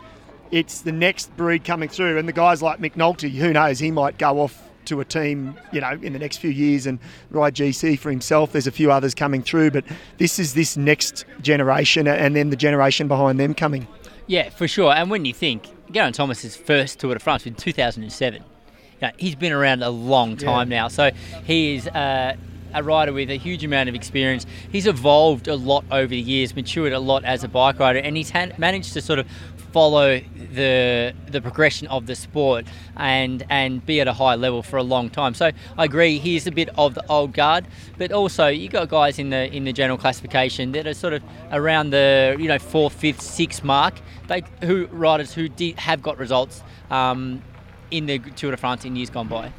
it's 0.51 0.81
the 0.81 0.93
next 0.93 1.35
breed 1.37 1.65
coming 1.65 1.89
through, 1.89 2.19
and 2.19 2.27
the 2.27 2.33
guys 2.33 2.63
like 2.63 2.81
McNulty, 2.81 3.31
who 3.33 3.53
knows, 3.53 3.79
he 3.79 3.91
might 3.91 4.19
go 4.19 4.41
off 4.41 4.68
to 4.89 5.01
a 5.01 5.05
team, 5.05 5.59
you 5.73 5.81
know, 5.81 5.99
in 6.03 6.13
the 6.13 6.19
next 6.19 6.39
few 6.39 6.51
years 6.51 6.87
and 6.87 6.99
ride 7.31 7.55
GC 7.55 7.99
for 7.99 8.11
himself. 8.11 8.53
There's 8.53 8.67
a 8.67 8.73
few 8.73 8.91
others 8.91 9.15
coming 9.15 9.43
through, 9.43 9.71
but 9.71 9.85
this 10.19 10.39
is 10.39 10.55
this 10.55 10.77
next 10.77 11.25
generation, 11.41 12.07
and 12.07 12.35
then 12.35 12.51
the 12.51 12.57
generation 12.57 13.09
behind 13.09 13.39
them 13.39 13.55
coming. 13.55 13.87
Yeah, 14.27 14.51
for 14.51 14.69
sure. 14.69 14.93
And 14.93 15.11
when 15.11 15.25
you 15.25 15.33
think 15.33 15.67
Geraint 15.91 16.15
Thomas's 16.15 16.57
first 16.57 16.99
Tour 16.99 17.15
de 17.15 17.21
France 17.21 17.47
in 17.47 17.55
2007, 17.55 18.43
you 18.43 19.07
know, 19.07 19.11
he's 19.17 19.35
been 19.35 19.53
around 19.53 19.83
a 19.83 19.91
long 19.91 20.37
time 20.37 20.69
now. 20.69 20.89
So 20.89 21.11
he 21.45 21.77
is 21.77 21.87
uh, 21.89 22.37
a 22.75 22.83
rider 22.83 23.13
with 23.13 23.31
a 23.31 23.37
huge 23.37 23.65
amount 23.65 23.89
of 23.89 23.95
experience. 23.95 24.45
He's 24.71 24.87
evolved 24.87 25.49
a 25.49 25.55
lot 25.55 25.85
over 25.91 26.09
the 26.09 26.21
years, 26.21 26.55
matured 26.55 26.93
a 26.93 26.99
lot 26.99 27.25
as 27.25 27.45
a 27.45 27.49
bike 27.49 27.79
rider, 27.79 28.01
and 28.01 28.17
he's 28.17 28.33
managed 28.59 28.93
to 28.95 29.01
sort 29.01 29.19
of 29.19 29.27
follow 29.73 30.21
the 30.53 31.15
the 31.29 31.41
progression 31.41 31.87
of 31.89 32.07
the 32.07 32.15
sport 32.15 32.67
and 32.97 33.45
and 33.51 33.85
be 33.85 34.01
at 34.01 34.09
a 34.09 34.13
high 34.13 34.35
level 34.35 34.63
for 34.63 34.77
a 34.77 34.83
long 34.83 35.11
time. 35.11 35.35
So 35.35 35.51
I 35.77 35.85
agree 35.85 36.19
he's 36.19 36.47
a 36.47 36.53
bit 36.53 36.69
of 36.79 36.95
the 36.95 37.05
old 37.09 37.33
guard, 37.33 37.67
but 37.97 38.13
also 38.13 38.47
you 38.49 38.69
got 38.69 38.89
guys 38.89 39.19
in 39.19 39.31
the 39.31 39.53
in 39.55 39.65
the 39.65 39.73
general 39.73 39.99
classification 39.99 40.73
that 40.73 40.87
are 40.87 40.95
sort 40.95 41.13
of 41.13 41.23
around 41.53 41.91
the 41.91 42.37
you 42.39 42.49
know 42.49 42.59
fourth, 42.59 42.95
fifth, 42.95 43.21
sixth 43.21 43.65
mark. 43.65 43.95
They 44.29 44.43
who 44.63 44.87
riders 44.87 45.35
who 45.35 45.49
did 45.49 45.79
have 45.79 46.03
got 46.03 46.19
results 46.19 46.63
um, 46.91 47.43
in 47.91 48.07
the 48.07 48.19
Tour 48.19 48.51
de 48.51 48.57
France 48.57 48.85
in 48.85 48.97
years 48.97 49.11
gone 49.11 49.29
by. 49.29 49.53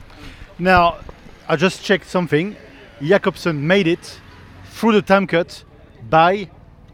Now, 0.57 0.97
I 1.47 1.55
just 1.55 1.83
checked 1.83 2.07
something. 2.07 2.55
Jakobsen 3.01 3.65
made 3.65 3.87
it 3.87 4.19
through 4.65 4.91
the 4.91 5.01
time 5.01 5.25
cut 5.25 5.63
by 6.09 6.49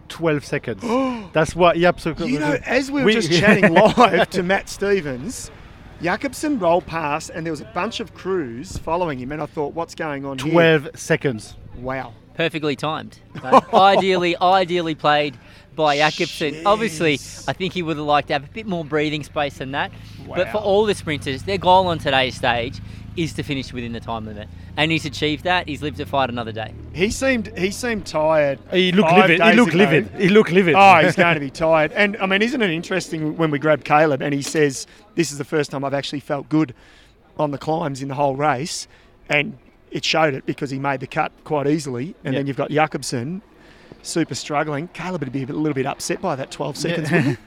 12 0.10 0.46
seconds. 0.46 0.82
That's 1.34 1.56
what 1.56 1.78
Jakobsen. 1.78 2.28
You 2.30 2.40
know, 2.40 2.58
as 2.66 2.92
we 2.92 3.04
were 3.04 3.12
just 3.12 3.32
chatting 3.40 3.74
live 3.74 4.30
to 4.32 4.44
Matt 4.44 4.70
Stephens, 4.70 5.52
Jakobsen 6.02 6.60
rolled 6.60 6.86
past, 6.86 7.30
and 7.30 7.46
there 7.46 7.52
was 7.52 7.62
a 7.62 7.72
bunch 7.74 8.00
of 8.00 8.14
crews 8.14 8.78
following 8.78 9.20
him, 9.20 9.32
and 9.32 9.42
I 9.42 9.46
thought, 9.46 9.74
what's 9.74 9.96
going 9.96 10.26
on 10.26 10.38
here? 10.40 10.52
12 10.52 10.90
seconds. 11.00 11.56
Wow. 11.78 12.14
perfectly 12.36 12.76
timed. 12.76 13.20
Ideally, 13.74 14.36
ideally 14.42 14.96
played 14.96 15.38
by 15.76 15.98
Jakobsen. 15.98 16.66
Obviously, 16.66 17.14
I 17.48 17.54
think 17.54 17.74
he 17.74 17.82
would 17.82 17.98
have 17.98 18.06
liked 18.06 18.28
to 18.28 18.34
have 18.34 18.44
a 18.46 18.52
bit 18.52 18.66
more 18.66 18.86
breathing 18.86 19.24
space 19.24 19.58
than 19.58 19.72
that. 19.72 19.92
But 20.28 20.50
for 20.52 20.58
all 20.58 20.86
the 20.86 20.96
sprinters, 20.96 21.44
their 21.44 21.58
goal 21.58 21.88
on 21.88 22.00
today's 22.00 22.36
stage 22.36 22.80
is 23.16 23.34
to 23.34 23.44
finish 23.44 23.72
within 23.74 23.94
the 23.94 24.00
time 24.00 24.26
limit, 24.26 24.48
and 24.78 24.92
he's 24.92 25.06
achieved 25.06 25.44
that. 25.46 25.68
He's 25.68 25.82
lived 25.82 25.98
to 25.98 26.06
fight 26.06 26.30
another 26.30 26.52
day. 26.52 26.74
He 26.94 27.10
seemed 27.12 27.58
he 27.58 27.72
seemed 27.72 28.06
tired. 28.06 28.60
He 28.72 28.92
looked 28.92 29.10
five 29.10 29.30
livid. 29.30 29.42
He 29.42 29.54
looked 29.54 29.70
ago. 29.74 29.78
livid. 29.78 30.10
He 30.18 30.30
looked 30.30 30.52
livid. 30.52 30.76
Oh, 30.78 30.96
he's 31.04 31.16
going 31.26 31.34
to 31.36 31.40
be 31.40 31.50
tired. 31.50 31.92
And 31.94 32.18
I 32.18 32.26
mean, 32.26 32.42
isn't 32.42 32.62
it 32.62 32.70
interesting 32.70 33.38
when 33.38 33.52
we 33.52 33.60
grab 33.60 33.84
Caleb 33.84 34.22
and 34.22 34.34
he 34.34 34.42
says, 34.42 34.88
"This 35.16 35.32
is 35.32 35.38
the 35.38 35.46
first 35.46 35.72
time 35.72 35.84
I've 35.86 35.94
actually 35.94 36.20
felt 36.22 36.50
good 36.50 36.74
on 37.38 37.52
the 37.52 37.58
climbs 37.58 38.02
in 38.02 38.08
the 38.08 38.16
whole 38.16 38.36
race," 38.36 38.88
and 39.30 39.58
it 39.92 40.04
showed 40.04 40.34
it 40.34 40.46
because 40.46 40.70
he 40.70 40.80
made 40.80 41.00
the 41.00 41.08
cut 41.08 41.32
quite 41.46 41.68
easily. 41.68 42.16
And 42.24 42.34
Yeah. 42.34 42.40
then 42.40 42.48
you've 42.48 42.58
got 42.58 42.70
Jakobsen, 42.70 43.42
super 44.02 44.36
struggling. 44.36 44.90
Caleb 44.90 45.22
would 45.24 45.32
be 45.32 45.44
a, 45.44 45.46
little 45.48 45.74
bit 45.74 45.86
upset 45.86 46.22
by 46.22 46.36
that 46.36 46.52
12 46.52 46.76
seconds. 46.78 47.12
wouldn't 47.12 47.38
he? 47.38 47.44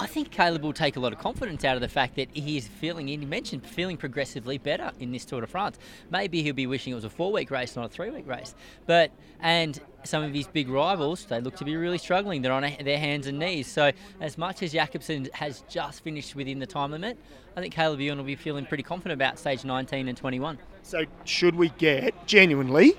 I 0.00 0.06
think 0.06 0.30
Caleb 0.30 0.62
will 0.62 0.72
take 0.72 0.96
a 0.96 1.00
lot 1.00 1.12
of 1.12 1.18
confidence 1.18 1.62
out 1.62 1.74
of 1.74 1.82
the 1.82 1.88
fact 1.88 2.16
that 2.16 2.30
he 2.32 2.56
is 2.56 2.66
feeling, 2.66 3.10
and 3.10 3.28
mentioned 3.28 3.66
feeling 3.66 3.98
progressively 3.98 4.56
better 4.56 4.92
in 4.98 5.12
this 5.12 5.26
Tour 5.26 5.42
de 5.42 5.46
France. 5.46 5.78
Maybe 6.10 6.42
he'll 6.42 6.54
be 6.54 6.66
wishing 6.66 6.92
it 6.92 6.96
was 6.96 7.04
a 7.04 7.10
four 7.10 7.30
week 7.30 7.50
race, 7.50 7.76
not 7.76 7.84
a 7.84 7.88
three 7.90 8.08
week 8.08 8.26
race. 8.26 8.54
But, 8.86 9.10
and 9.40 9.78
some 10.04 10.22
of 10.22 10.32
his 10.32 10.46
big 10.46 10.70
rivals, 10.70 11.26
they 11.26 11.42
look 11.42 11.54
to 11.56 11.66
be 11.66 11.76
really 11.76 11.98
struggling. 11.98 12.40
They're 12.40 12.50
on 12.50 12.64
a, 12.64 12.82
their 12.82 12.98
hands 12.98 13.26
and 13.26 13.38
knees. 13.38 13.66
So, 13.66 13.92
as 14.22 14.38
much 14.38 14.62
as 14.62 14.72
Jakobsen 14.72 15.28
has 15.34 15.64
just 15.68 16.02
finished 16.02 16.34
within 16.34 16.60
the 16.60 16.66
time 16.66 16.92
limit, 16.92 17.18
I 17.54 17.60
think 17.60 17.74
Caleb 17.74 18.00
Ewan 18.00 18.16
will 18.16 18.24
be 18.24 18.36
feeling 18.36 18.64
pretty 18.64 18.82
confident 18.82 19.20
about 19.20 19.38
stage 19.38 19.66
19 19.66 20.08
and 20.08 20.16
21. 20.16 20.58
So 20.82 21.04
should 21.26 21.56
we 21.56 21.68
get 21.76 22.26
genuinely 22.26 22.94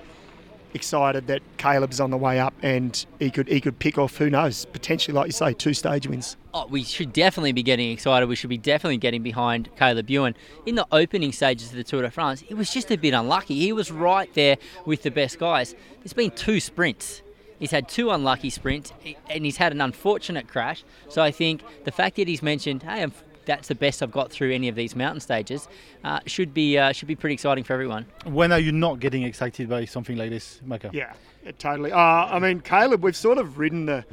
excited 0.73 1.27
that 1.27 1.41
Caleb's 1.57 1.99
on 1.99 2.11
the 2.11 2.17
way 2.17 2.39
up 2.39 2.53
and 2.61 3.05
he 3.19 3.29
could 3.29 3.47
he 3.47 3.59
could 3.61 3.79
pick 3.79 3.97
off 3.97 4.17
who 4.17 4.29
knows 4.29 4.65
potentially 4.65 5.13
like 5.13 5.27
you 5.27 5.31
say 5.31 5.53
two 5.53 5.73
stage 5.73 6.07
wins. 6.07 6.37
Oh, 6.53 6.67
we 6.67 6.83
should 6.83 7.13
definitely 7.13 7.51
be 7.51 7.63
getting 7.63 7.91
excited. 7.91 8.27
We 8.27 8.35
should 8.35 8.49
be 8.49 8.57
definitely 8.57 8.97
getting 8.97 9.23
behind 9.23 9.69
Caleb 9.75 10.09
Ewan. 10.09 10.35
In 10.65 10.75
the 10.75 10.87
opening 10.91 11.31
stages 11.31 11.69
of 11.69 11.75
the 11.75 11.83
Tour 11.83 12.01
de 12.01 12.11
France, 12.11 12.41
he 12.41 12.53
was 12.53 12.73
just 12.73 12.91
a 12.91 12.97
bit 12.97 13.13
unlucky. 13.13 13.55
He 13.55 13.71
was 13.71 13.91
right 13.91 14.33
there 14.33 14.57
with 14.85 15.03
the 15.03 15.11
best 15.11 15.39
guys. 15.39 15.75
There's 15.99 16.13
been 16.13 16.31
two 16.31 16.59
sprints. 16.59 17.21
He's 17.59 17.71
had 17.71 17.87
two 17.87 18.09
unlucky 18.09 18.49
sprints, 18.49 18.91
and 19.29 19.45
he's 19.45 19.57
had 19.57 19.71
an 19.71 19.81
unfortunate 19.81 20.47
crash. 20.47 20.83
So 21.09 21.21
I 21.21 21.29
think 21.29 21.61
the 21.83 21.91
fact 21.91 22.15
that 22.15 22.27
he's 22.27 22.41
mentioned, 22.41 22.81
"Hey, 22.81 23.03
I'm, 23.03 23.13
that's 23.45 23.67
the 23.67 23.75
best 23.75 24.01
I've 24.03 24.11
got 24.11 24.31
through 24.31 24.51
any 24.53 24.67
of 24.67 24.75
these 24.75 24.95
mountain 24.95 25.19
stages," 25.19 25.67
uh, 26.03 26.19
should 26.25 26.53
be 26.53 26.77
uh, 26.77 26.91
should 26.91 27.07
be 27.07 27.15
pretty 27.15 27.33
exciting 27.33 27.63
for 27.63 27.73
everyone. 27.73 28.05
When 28.25 28.51
are 28.51 28.59
you 28.59 28.71
not 28.71 28.99
getting 28.99 29.23
excited 29.23 29.69
by 29.69 29.85
something 29.85 30.17
like 30.17 30.29
this, 30.29 30.61
Micah? 30.65 30.91
Yeah, 30.93 31.13
yeah, 31.43 31.51
totally. 31.57 31.91
Uh, 31.91 31.97
I 31.97 32.39
mean, 32.39 32.61
Caleb, 32.61 33.03
we've 33.03 33.15
sort 33.15 33.37
of 33.37 33.57
ridden 33.57 33.85
the 33.85 34.05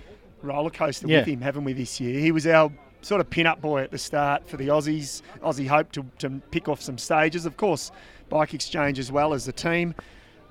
roller 0.42 0.70
coaster 0.70 1.06
Yeah. 1.06 1.18
with 1.18 1.26
him, 1.26 1.40
haven't 1.40 1.64
we, 1.64 1.72
this 1.72 2.00
year? 2.00 2.18
He 2.20 2.30
was 2.32 2.46
our 2.46 2.70
sort 3.00 3.20
of 3.20 3.30
pin-up 3.30 3.60
boy 3.60 3.82
at 3.82 3.90
the 3.90 3.98
start 3.98 4.48
for 4.48 4.56
the 4.56 4.68
Aussies. 4.68 5.22
Aussie 5.42 5.66
hope 5.68 5.92
to, 5.92 6.04
to 6.18 6.30
pick 6.50 6.68
off 6.68 6.80
some 6.80 6.98
stages, 6.98 7.46
of 7.46 7.56
course, 7.56 7.92
Bike 8.28 8.54
Exchange 8.54 8.98
as 8.98 9.12
well 9.12 9.34
as 9.34 9.44
the 9.44 9.52
team. 9.52 9.94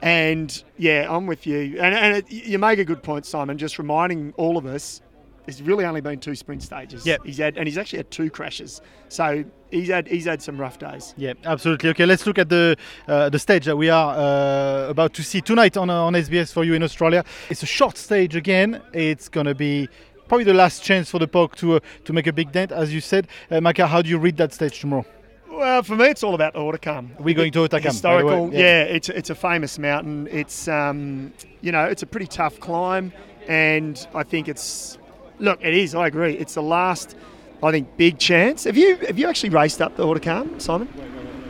And 0.02 0.64
yeah, 0.78 1.08
I'm 1.10 1.26
with 1.26 1.48
you. 1.48 1.78
And, 1.80 1.96
and 1.96 2.18
it, 2.18 2.32
you 2.32 2.60
make 2.60 2.80
a 2.80 2.86
good 2.86 3.02
point, 3.04 3.26
Simon, 3.26 3.58
just 3.58 3.80
reminding 3.80 4.34
all 4.38 4.58
of 4.58 4.66
us. 4.66 5.02
There's 5.48 5.62
really 5.62 5.86
only 5.86 6.02
been 6.02 6.20
two 6.20 6.36
sprint 6.36 6.62
stages. 6.62 7.06
Yep. 7.06 7.22
he's 7.24 7.38
had, 7.38 7.56
and 7.58 7.70
he's 7.70 7.78
actually 7.78 8.00
had 8.00 8.12
two 8.12 8.30
crashes. 8.30 8.82
So 9.08 9.46
he's 9.72 9.88
had 9.88 10.06
he's 10.06 10.26
had 10.26 10.42
some 10.42 10.60
rough 10.60 10.78
days. 10.78 11.14
Yeah, 11.16 11.36
absolutely. 11.46 11.90
Okay, 11.92 12.06
let's 12.06 12.28
look 12.28 12.38
at 12.38 12.50
the 12.50 12.76
uh, 13.08 13.30
the 13.30 13.40
stage 13.40 13.64
that 13.64 13.78
we 13.78 13.90
are 13.90 14.14
uh, 14.18 14.90
about 14.90 15.14
to 15.14 15.24
see 15.24 15.40
tonight 15.40 15.78
on 15.78 15.90
uh, 15.90 16.04
on 16.04 16.14
SBS 16.16 16.52
for 16.52 16.66
you 16.66 16.74
in 16.74 16.84
Australia. 16.84 17.24
It's 17.50 17.64
a 17.64 17.66
short 17.66 17.98
stage 17.98 18.36
again. 18.36 18.82
It's 18.92 19.30
gonna 19.30 19.56
be 19.56 19.88
probably 20.28 20.44
the 20.44 20.54
last 20.54 20.84
chance 20.84 21.10
for 21.10 21.18
the 21.18 21.30
Pog 21.30 21.56
to 21.56 21.76
uh, 21.76 21.80
to 22.04 22.12
make 22.12 22.28
a 22.28 22.34
big 22.34 22.52
dent, 22.52 22.74
as 22.74 22.94
you 22.94 23.00
said. 23.00 23.30
Uh, 23.50 23.62
Micah, 23.62 23.88
how 23.88 24.02
do 24.02 24.10
you 24.10 24.18
read 24.18 24.36
that 24.36 24.52
stage 24.52 24.82
tomorrow? 24.82 25.06
Well, 25.50 25.82
for 25.82 25.96
me, 25.96 26.08
it's 26.08 26.24
all 26.24 26.36
about 26.36 26.56
Hautacam. 26.56 27.18
We're 27.22 27.34
going 27.34 27.54
to 27.54 27.60
Hautacam, 27.60 27.70
the 27.70 27.80
Historical, 27.80 28.52
yeah. 28.52 28.60
yeah. 28.60 28.82
It's 28.84 29.08
it's 29.08 29.30
a 29.30 29.36
famous 29.36 29.80
mountain. 29.80 30.28
It's 30.30 30.68
um, 30.68 31.32
you 31.62 31.72
know, 31.72 31.86
it's 31.86 32.04
a 32.04 32.06
pretty 32.06 32.28
tough 32.28 32.60
climb, 32.60 33.14
and 33.48 34.06
I 34.14 34.24
think 34.24 34.50
it's 34.50 34.98
look, 35.40 35.60
it 35.62 35.74
is. 35.74 35.96
I 35.96 36.08
agree. 36.08 36.34
It's 36.34 36.54
the 36.56 36.64
last, 36.64 37.16
I 37.64 37.72
think, 37.72 37.98
big 37.98 38.20
chance. 38.20 38.64
Have 38.66 38.78
you 38.78 38.98
have 38.98 39.18
you 39.18 39.28
actually 39.28 39.50
raced 39.50 39.82
up 39.82 39.96
the 39.96 40.04
Hautacam, 40.06 40.62
Simon? 40.62 40.88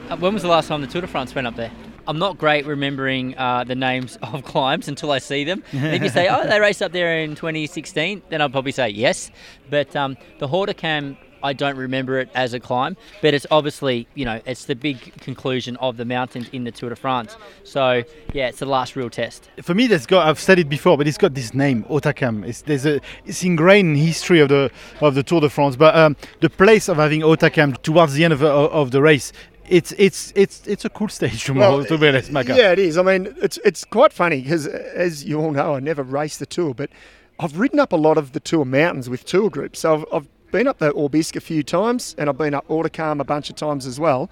Uh, 0.10 0.18
when 0.18 0.34
was 0.34 0.44
the 0.44 0.50
last 0.50 0.68
time 0.68 0.82
the 0.82 0.88
Tour 0.88 1.02
de 1.02 1.08
France 1.08 1.36
went 1.36 1.48
up 1.48 1.56
there? 1.56 1.72
I'm 2.08 2.20
not 2.20 2.38
great 2.38 2.66
remembering 2.66 3.38
uh, 3.38 3.66
the 3.66 3.76
names 3.76 4.18
of 4.22 4.44
climbs 4.46 4.88
until 4.88 5.12
I 5.12 5.20
see 5.20 5.44
them. 5.44 5.64
If 5.74 6.02
you 6.02 6.10
say, 6.10 6.30
oh, 6.30 6.48
they 6.48 6.60
raced 6.60 6.82
up 6.82 6.94
there 6.94 7.20
in 7.20 7.36
2016, 7.36 8.22
then 8.30 8.42
I'll 8.42 8.50
probably 8.50 8.72
say 8.72 8.90
yes. 8.90 9.30
But 9.70 9.94
um, 9.96 10.16
the 10.40 10.48
Hautacam, 10.48 11.18
I 11.44 11.54
don't 11.54 11.78
remember 11.78 12.20
it 12.20 12.30
as 12.36 12.54
a 12.54 12.60
climb, 12.60 12.98
but 13.22 13.34
it's 13.34 13.46
obviously, 13.52 14.08
you 14.16 14.26
know, 14.26 14.42
it's 14.46 14.66
the 14.66 14.76
big 14.76 15.20
conclusion 15.22 15.76
of 15.78 15.98
the 15.98 16.06
mountains 16.06 16.50
in 16.52 16.64
the 16.64 16.72
Tour 16.72 16.90
de 16.90 16.96
France. 16.96 17.36
So, 17.64 18.04
yeah, 18.34 18.48
it's 18.48 18.60
the 18.60 18.66
last 18.66 18.96
real 18.96 19.10
test. 19.10 19.50
For 19.62 19.74
me, 19.74 19.88
that's 19.88 20.06
got. 20.06 20.28
I've 20.28 20.40
said 20.40 20.60
it 20.60 20.70
before, 20.70 20.98
but 20.98 21.08
it's 21.08 21.18
got 21.18 21.34
this 21.34 21.54
name, 21.54 21.84
Hautacam. 21.86 22.46
It's 22.48 22.62
there's 22.62 22.86
a. 22.86 23.00
It's 23.26 23.44
ingrained 23.44 23.90
in 23.90 23.96
history 23.96 24.40
of 24.40 24.50
the 24.50 24.72
of 25.02 25.16
the 25.16 25.24
Tour 25.24 25.42
de 25.42 25.50
France. 25.50 25.76
But 25.76 25.96
um, 25.96 26.16
the 26.42 26.50
place 26.50 26.88
of 26.90 26.98
having 26.98 27.22
Hautacam 27.22 27.82
towards 27.82 28.14
the 28.14 28.24
end 28.24 28.34
of, 28.34 28.40
the- 28.40 28.48
of 28.52 28.92
the 28.92 29.02
race. 29.02 29.32
It's 29.70 29.92
it's 29.98 30.32
it's 30.34 30.66
it's 30.66 30.86
a 30.86 30.90
cool 30.90 31.10
stage 31.10 31.44
tomorrow. 31.44 31.84
to 31.84 31.98
be 31.98 32.08
honest, 32.08 32.32
Micah. 32.32 32.56
Yeah, 32.56 32.72
it 32.72 32.80
is. 32.80 32.98
I 32.98 33.02
mean, 33.04 33.36
it's 33.42 33.58
it's 33.66 33.84
quite 33.84 34.14
funny 34.14 34.42
because, 34.42 34.66
as 34.66 35.26
you 35.26 35.40
all 35.42 35.52
know, 35.52 35.76
I 35.76 35.82
never 35.82 36.04
raced 36.04 36.40
the 36.40 36.46
tour, 36.46 36.74
but 36.74 36.90
I've 37.38 37.60
ridden 37.60 37.78
up 37.78 37.92
a 37.92 37.98
lot 37.98 38.18
of 38.18 38.32
the 38.32 38.40
tour 38.40 38.64
mountains 38.64 39.10
with 39.10 39.26
tour 39.26 39.50
groups. 39.50 39.80
So 39.80 39.94
I've, 39.94 40.06
I've 40.14 40.28
been 40.52 40.68
up 40.68 40.78
the 40.80 40.94
Aubisque 40.94 41.36
a 41.36 41.42
few 41.42 41.64
times, 41.64 42.16
and 42.18 42.30
I've 42.30 42.38
been 42.38 42.54
up 42.54 42.68
Hautacam 42.68 43.20
a 43.20 43.24
bunch 43.24 43.50
of 43.50 43.56
times 43.56 43.86
as 43.86 44.00
well. 44.00 44.30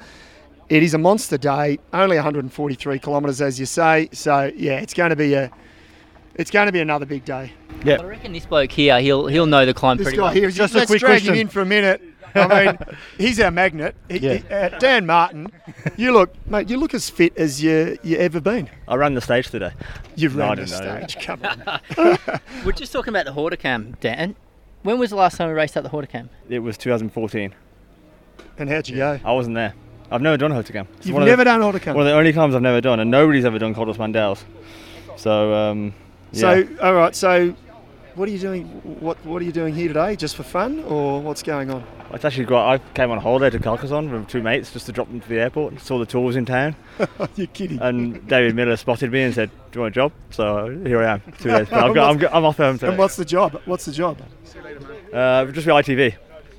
It 0.69 0.81
is 0.81 0.93
a 0.93 0.97
monster 0.97 1.37
day, 1.37 1.77
only 1.93 2.15
143 2.15 2.99
kilometres, 2.99 3.41
as 3.41 3.59
you 3.59 3.65
say. 3.65 4.09
So 4.11 4.51
yeah, 4.55 4.79
it's 4.79 4.93
going 4.93 5.11
to 5.11 5.15
be 5.15 5.33
a 5.35 5.51
it's 6.35 6.51
going 6.51 6.65
to 6.65 6.71
be 6.71 6.79
another 6.81 7.05
big 7.05 7.23
day. 7.23 7.53
Yeah. 7.83 8.01
I 8.01 8.03
reckon 8.05 8.33
this 8.33 8.45
bloke 8.45 8.71
here, 8.71 8.99
he'll 8.99 9.27
he'll 9.27 9.45
know 9.45 9.65
the 9.65 9.73
climb 9.73 9.97
This 9.97 10.05
pretty 10.05 10.17
guy 10.17 10.23
well. 10.23 10.33
here, 10.33 10.49
Just 10.49 10.73
a 10.73 10.79
let's 10.79 10.89
quick 10.89 10.99
drag 11.01 11.11
question. 11.21 11.33
him 11.35 11.41
in 11.41 11.47
for 11.49 11.61
a 11.61 11.65
minute. 11.65 12.01
I 12.33 12.65
mean, 12.65 12.77
he's 13.17 13.39
our 13.39 13.51
magnet. 13.51 13.95
He, 14.09 14.17
Yeah. 14.17 14.33
he- 14.33 14.53
uh, 14.53 14.69
Dan 14.79 15.05
Martin, 15.05 15.47
you 15.95 16.11
look, 16.11 16.33
mate, 16.49 16.69
you 16.69 16.75
look 16.77 16.93
as 16.93 17.09
fit 17.09 17.37
as 17.37 17.63
you 17.63 17.97
you 18.03 18.17
ever 18.17 18.41
been. 18.41 18.67
I 18.87 18.95
run 18.95 19.13
the 19.13 19.21
stage 19.21 19.49
today. 19.49 19.71
You've 20.15 20.35
No, 20.35 20.43
I 20.45 20.47
run 20.49 20.57
the 20.57 20.65
didn't 20.65 20.83
know. 20.85 21.07
stage. 21.07 21.25
Come 21.25 21.39
on. 21.45 22.39
We're 22.65 22.71
just 22.73 22.91
talking 22.91 23.15
about 23.15 23.25
the 23.25 23.31
Hautacam, 23.33 23.97
Dan. 24.01 24.35
When 24.85 24.99
was 24.99 25.09
the 25.09 25.15
last 25.15 25.37
time 25.37 25.47
we 25.47 25.55
raced 25.55 25.75
at 25.77 25.81
the 25.81 25.89
Hautacam? 25.89 26.29
It 26.47 26.59
was 26.59 26.77
2014. 26.77 27.55
And 28.59 28.69
how'd 28.69 28.87
you 28.87 28.97
go? 28.97 29.19
I 29.25 29.31
wasn't 29.31 29.55
there. 29.55 29.73
I've 30.11 30.21
never 30.21 30.37
done 30.37 30.51
Hautacam. 30.51 30.85
It's 30.97 31.07
You've 31.07 31.15
one 31.15 31.23
of 31.23 31.27
never 31.27 31.39
the, 31.39 31.45
done 31.45 31.59
Hautacam. 31.61 31.95
One 31.95 32.05
of 32.05 32.05
the 32.05 32.13
only 32.13 32.31
climbs 32.31 32.53
I've 32.53 32.61
never 32.61 32.81
done, 32.81 32.99
and 32.99 33.09
nobody's 33.09 33.45
ever 33.45 33.57
done 33.57 33.73
Cordos 33.73 33.95
Mandels. 33.95 34.43
So, 35.17 35.55
um, 35.55 35.95
yeah. 36.33 36.39
So, 36.39 36.67
all 36.83 36.93
right. 36.93 37.15
So, 37.15 37.55
what 38.15 38.27
are 38.27 38.31
you 38.31 38.39
doing? 38.39 38.65
What 38.99 39.23
What 39.25 39.41
are 39.41 39.45
you 39.45 39.51
doing 39.51 39.73
here 39.73 39.87
today? 39.87 40.15
Just 40.15 40.35
for 40.35 40.43
fun, 40.43 40.83
or 40.85 41.21
what's 41.21 41.43
going 41.43 41.69
on? 41.69 41.83
it's 42.13 42.23
actually 42.23 42.45
great. 42.45 42.59
I 42.59 42.77
came 42.93 43.11
on 43.11 43.17
holiday 43.19 43.49
to 43.57 43.61
Carcassonne 43.61 44.09
with 44.11 44.27
two 44.27 44.41
mates 44.41 44.71
just 44.71 44.85
to 44.85 44.91
drop 44.91 45.07
them 45.09 45.19
to 45.19 45.27
the 45.29 45.39
airport. 45.39 45.73
And 45.73 45.81
saw 45.81 45.97
the 45.99 46.05
tours 46.05 46.35
in 46.35 46.45
town, 46.45 46.75
You're 47.35 47.47
kidding. 47.47 47.79
and 47.81 48.25
David 48.27 48.55
Millar 48.55 48.77
spotted 48.77 49.11
me 49.11 49.23
and 49.23 49.33
said, 49.33 49.49
"Do 49.71 49.77
you 49.77 49.81
want 49.81 49.93
a 49.93 49.95
job?" 49.95 50.11
So 50.31 50.69
here 50.85 51.01
I 51.03 51.13
am. 51.13 51.21
Two 51.39 51.49
days. 51.49 51.67
But 51.69 51.73
I've 51.83 51.93
got, 51.95 52.09
I'm, 52.09 52.17
go- 52.17 52.29
I'm 52.31 52.45
off 52.45 52.57
home 52.57 52.79
and 52.81 52.97
what's 52.97 53.15
the 53.15 53.25
job? 53.25 53.61
What's 53.65 53.85
the 53.85 53.91
job? 53.91 54.21
See 54.43 54.57
you 54.59 54.63
later 54.63 54.79
mate. 54.81 55.13
Uh, 55.13 55.45
just 55.51 55.65
be 55.67 55.71
ITV. 55.73 56.15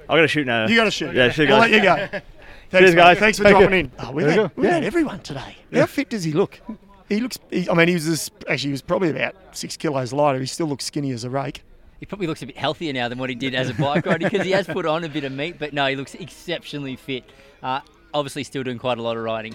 Got 0.09 0.17
to 0.17 0.29
shoot 0.29 0.47
now. 0.47 0.67
You 0.69 0.77
got 0.77 0.85
to 0.85 0.91
shoot. 0.91 1.15
Yeah, 1.15 1.31
shoot, 1.31 1.49
We'll 1.49 1.59
let 1.59 1.71
you 1.71 1.83
go. 1.83 1.97
Thanks, 2.69 2.91
Cheers, 2.91 2.95
guys. 2.97 3.19
Thanks 3.19 3.39
for 3.39 3.45
Thank 3.45 3.55
you. 3.57 3.61
dropping 3.63 3.81
in. 3.81 3.93
Oh, 4.01 4.11
we've 4.11 4.27
There 4.27 4.51
we've 4.57 4.65
Yeah. 4.67 4.75
had 4.75 4.85
everyone 4.85 5.21
today. 5.21 5.57
How 5.73 5.87
fit 5.87 6.11
does 6.11 6.25
he 6.25 6.33
look? 6.33 6.61
He 7.09 7.21
looks. 7.21 7.39
He, 7.51 7.69
I 7.69 7.75
mean, 7.75 7.89
he 7.89 7.95
was 7.95 8.07
this, 8.07 8.31
actually 8.49 8.69
he 8.69 8.73
was 8.73 8.83
probably 8.83 9.11
about 9.11 9.35
six 9.53 9.77
kilos 9.77 10.13
lighter. 10.13 10.41
He 10.41 10.47
still 10.47 10.67
looks 10.67 10.85
skinny 10.85 11.13
as 11.13 11.25
a 11.25 11.31
rake. 11.31 11.63
He 12.01 12.07
probably 12.07 12.27
looks 12.27 12.43
a 12.43 12.47
bit 12.47 12.57
healthier 12.59 12.93
now 12.93 13.09
than 13.09 13.19
what 13.19 13.31
he 13.31 13.37
did 13.37 13.55
as 13.55 13.71
a 13.71 13.75
bike 13.75 14.05
rider 14.07 14.29
because 14.29 14.45
he 14.45 14.53
has 14.53 14.67
put 14.67 14.85
on 14.85 15.05
a 15.05 15.09
bit 15.09 15.25
of 15.25 15.33
meat, 15.33 15.59
but 15.59 15.73
no, 15.73 15.87
he 15.87 15.97
looks 15.97 16.15
exceptionally 16.15 16.97
fit. 16.97 17.25
Uh, 17.63 17.81
obviously, 18.13 18.45
still 18.45 18.63
doing 18.63 18.79
quite 18.79 18.99
a 18.99 19.03
lot 19.03 19.17
of 19.17 19.23
riding. 19.23 19.55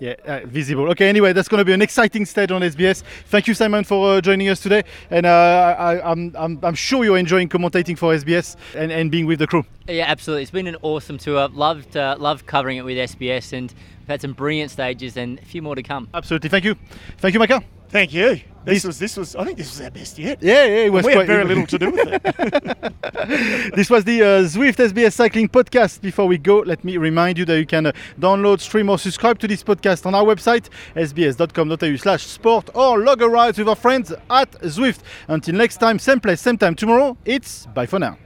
Yeah, 0.00 0.14
uh, 0.26 0.40
visible. 0.44 0.88
Okay, 0.90 1.08
anyway, 1.08 1.32
that's 1.32 1.48
going 1.48 1.58
to 1.58 1.64
be 1.64 1.72
an 1.72 1.82
exciting 1.82 2.24
stage 2.24 2.52
on 2.52 2.62
SBS. 2.62 3.02
Thank 3.26 3.48
you, 3.48 3.54
Simon, 3.54 3.82
for 3.82 4.14
uh, 4.14 4.20
joining 4.20 4.48
us 4.48 4.60
today. 4.60 4.84
And 5.10 5.26
uh, 5.26 5.74
I, 5.76 6.10
I'm, 6.10 6.34
I'm, 6.36 6.58
I'm 6.62 6.74
sure 6.76 7.04
you're 7.04 7.18
enjoying 7.18 7.48
commentating 7.48 7.98
for 7.98 8.14
SBS 8.14 8.54
and, 8.76 8.92
and 8.92 9.10
being 9.10 9.26
with 9.26 9.40
the 9.40 9.48
crew. 9.48 9.64
Yeah, 9.88 10.04
absolutely. 10.06 10.42
It's 10.42 10.52
been 10.52 10.68
an 10.68 10.76
awesome 10.82 11.18
tour. 11.18 11.48
Loved, 11.48 11.96
uh, 11.96 12.16
loved 12.18 12.46
covering 12.46 12.76
it 12.76 12.84
with 12.84 12.96
SBS, 12.96 13.52
and 13.52 13.74
we've 14.08 14.14
had 14.14 14.22
some 14.22 14.32
brilliant 14.32 14.70
stages 14.70 15.18
and 15.18 15.38
a 15.38 15.44
few 15.44 15.60
more 15.60 15.74
to 15.74 15.82
come. 15.82 16.08
Absolutely. 16.14 16.48
Thank 16.48 16.64
you. 16.64 16.74
Thank 17.18 17.34
you, 17.34 17.40
Michael. 17.40 17.62
Thank 17.90 18.14
you. 18.14 18.40
This 18.64 18.84
was 18.84 18.98
this 18.98 19.16
was. 19.16 19.34
I 19.34 19.44
think 19.44 19.56
this 19.56 19.70
was 19.70 19.80
our 19.80 19.90
best 19.90 20.18
yet. 20.18 20.42
Yeah, 20.42 20.64
yeah, 20.64 20.86
it 20.86 20.92
was 20.92 21.04
we 21.06 21.12
quite- 21.12 21.26
had 21.28 21.36
very 21.36 21.44
little 21.44 21.66
to 21.66 21.78
do 21.78 21.90
with 21.90 22.06
it. 22.06 23.72
this 23.74 23.88
was 23.88 24.04
the 24.04 24.22
uh, 24.22 24.26
Zwift 24.42 24.76
SBS 24.76 25.12
Cycling 25.14 25.48
Podcast. 25.48 26.02
Before 26.02 26.26
we 26.26 26.36
go, 26.36 26.58
let 26.58 26.84
me 26.84 26.98
remind 26.98 27.38
you 27.38 27.46
that 27.46 27.58
you 27.58 27.64
can 27.64 27.86
uh, 27.86 27.92
download, 28.20 28.60
stream, 28.60 28.90
or 28.90 28.98
subscribe 28.98 29.38
to 29.38 29.48
this 29.48 29.62
podcast 29.62 30.04
on 30.04 30.14
our 30.14 30.24
website, 30.24 30.68
sbs.com.au 30.96 31.96
slash 31.96 32.26
sport, 32.26 32.68
or 32.74 32.98
log 32.98 33.22
a 33.22 33.28
ride 33.28 33.56
with 33.56 33.68
our 33.68 33.76
friends 33.76 34.12
at 34.30 34.50
Zwift. 34.60 35.00
Until 35.28 35.54
next 35.54 35.78
time, 35.78 35.98
same 35.98 36.20
place, 36.20 36.42
same 36.42 36.58
time 36.58 36.74
tomorrow, 36.74 37.16
it's 37.24 37.66
bye 37.66 37.86
for 37.86 37.98
now. 37.98 38.18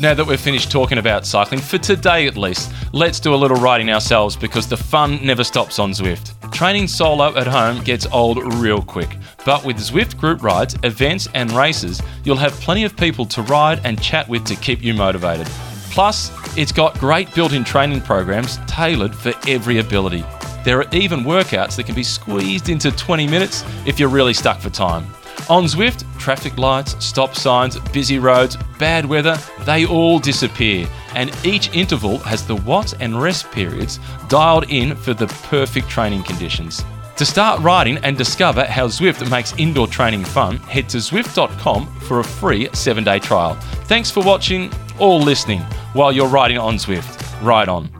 Now 0.00 0.14
that 0.14 0.26
we've 0.26 0.40
finished 0.40 0.70
talking 0.70 0.96
about 0.96 1.26
cycling, 1.26 1.60
for 1.60 1.76
today 1.76 2.26
at 2.26 2.38
least, 2.38 2.72
let's 2.94 3.20
do 3.20 3.34
a 3.34 3.36
little 3.36 3.58
riding 3.58 3.90
ourselves 3.90 4.34
because 4.34 4.66
the 4.66 4.76
fun 4.78 5.18
never 5.22 5.44
stops 5.44 5.78
on 5.78 5.90
Zwift. 5.90 6.32
Training 6.50 6.88
solo 6.88 7.36
at 7.36 7.46
home 7.46 7.84
gets 7.84 8.06
old 8.06 8.54
real 8.54 8.80
quick, 8.80 9.18
but 9.44 9.62
with 9.62 9.76
Zwift 9.76 10.16
group 10.16 10.42
rides, 10.42 10.74
events, 10.84 11.28
and 11.34 11.52
races, 11.52 12.00
you'll 12.24 12.36
have 12.36 12.52
plenty 12.52 12.84
of 12.84 12.96
people 12.96 13.26
to 13.26 13.42
ride 13.42 13.84
and 13.84 14.00
chat 14.00 14.26
with 14.26 14.46
to 14.46 14.56
keep 14.56 14.82
you 14.82 14.94
motivated. 14.94 15.46
Plus, 15.90 16.32
it's 16.56 16.72
got 16.72 16.98
great 16.98 17.34
built 17.34 17.52
in 17.52 17.62
training 17.62 18.00
programs 18.00 18.56
tailored 18.66 19.14
for 19.14 19.34
every 19.46 19.80
ability. 19.80 20.24
There 20.64 20.78
are 20.78 20.88
even 20.92 21.24
workouts 21.24 21.76
that 21.76 21.84
can 21.84 21.94
be 21.94 22.04
squeezed 22.04 22.70
into 22.70 22.90
20 22.90 23.26
minutes 23.26 23.66
if 23.84 24.00
you're 24.00 24.08
really 24.08 24.32
stuck 24.32 24.60
for 24.60 24.70
time. 24.70 25.12
On 25.48 25.64
Zwift, 25.64 26.04
traffic 26.18 26.56
lights, 26.58 27.04
stop 27.04 27.34
signs, 27.34 27.78
busy 27.90 28.18
roads, 28.18 28.56
bad 28.78 29.04
weather, 29.04 29.36
they 29.64 29.84
all 29.84 30.18
disappear, 30.18 30.88
and 31.14 31.32
each 31.44 31.74
interval 31.74 32.18
has 32.18 32.46
the 32.46 32.54
watts 32.56 32.94
and 33.00 33.20
rest 33.20 33.50
periods 33.50 33.98
dialed 34.28 34.70
in 34.70 34.94
for 34.94 35.12
the 35.14 35.26
perfect 35.48 35.88
training 35.88 36.22
conditions. 36.22 36.84
To 37.16 37.26
start 37.26 37.60
riding 37.60 37.98
and 37.98 38.16
discover 38.16 38.64
how 38.64 38.86
Zwift 38.86 39.28
makes 39.30 39.52
indoor 39.58 39.86
training 39.86 40.24
fun, 40.24 40.56
head 40.58 40.88
to 40.90 40.98
Zwift.com 40.98 41.86
for 42.00 42.20
a 42.20 42.24
free 42.24 42.68
seven 42.72 43.04
day 43.04 43.18
trial. 43.18 43.54
Thanks 43.84 44.10
for 44.10 44.22
watching 44.22 44.72
or 44.98 45.18
listening 45.18 45.60
while 45.92 46.12
you're 46.12 46.28
riding 46.28 46.58
on 46.58 46.76
Zwift. 46.76 47.44
Ride 47.44 47.68
on. 47.68 47.99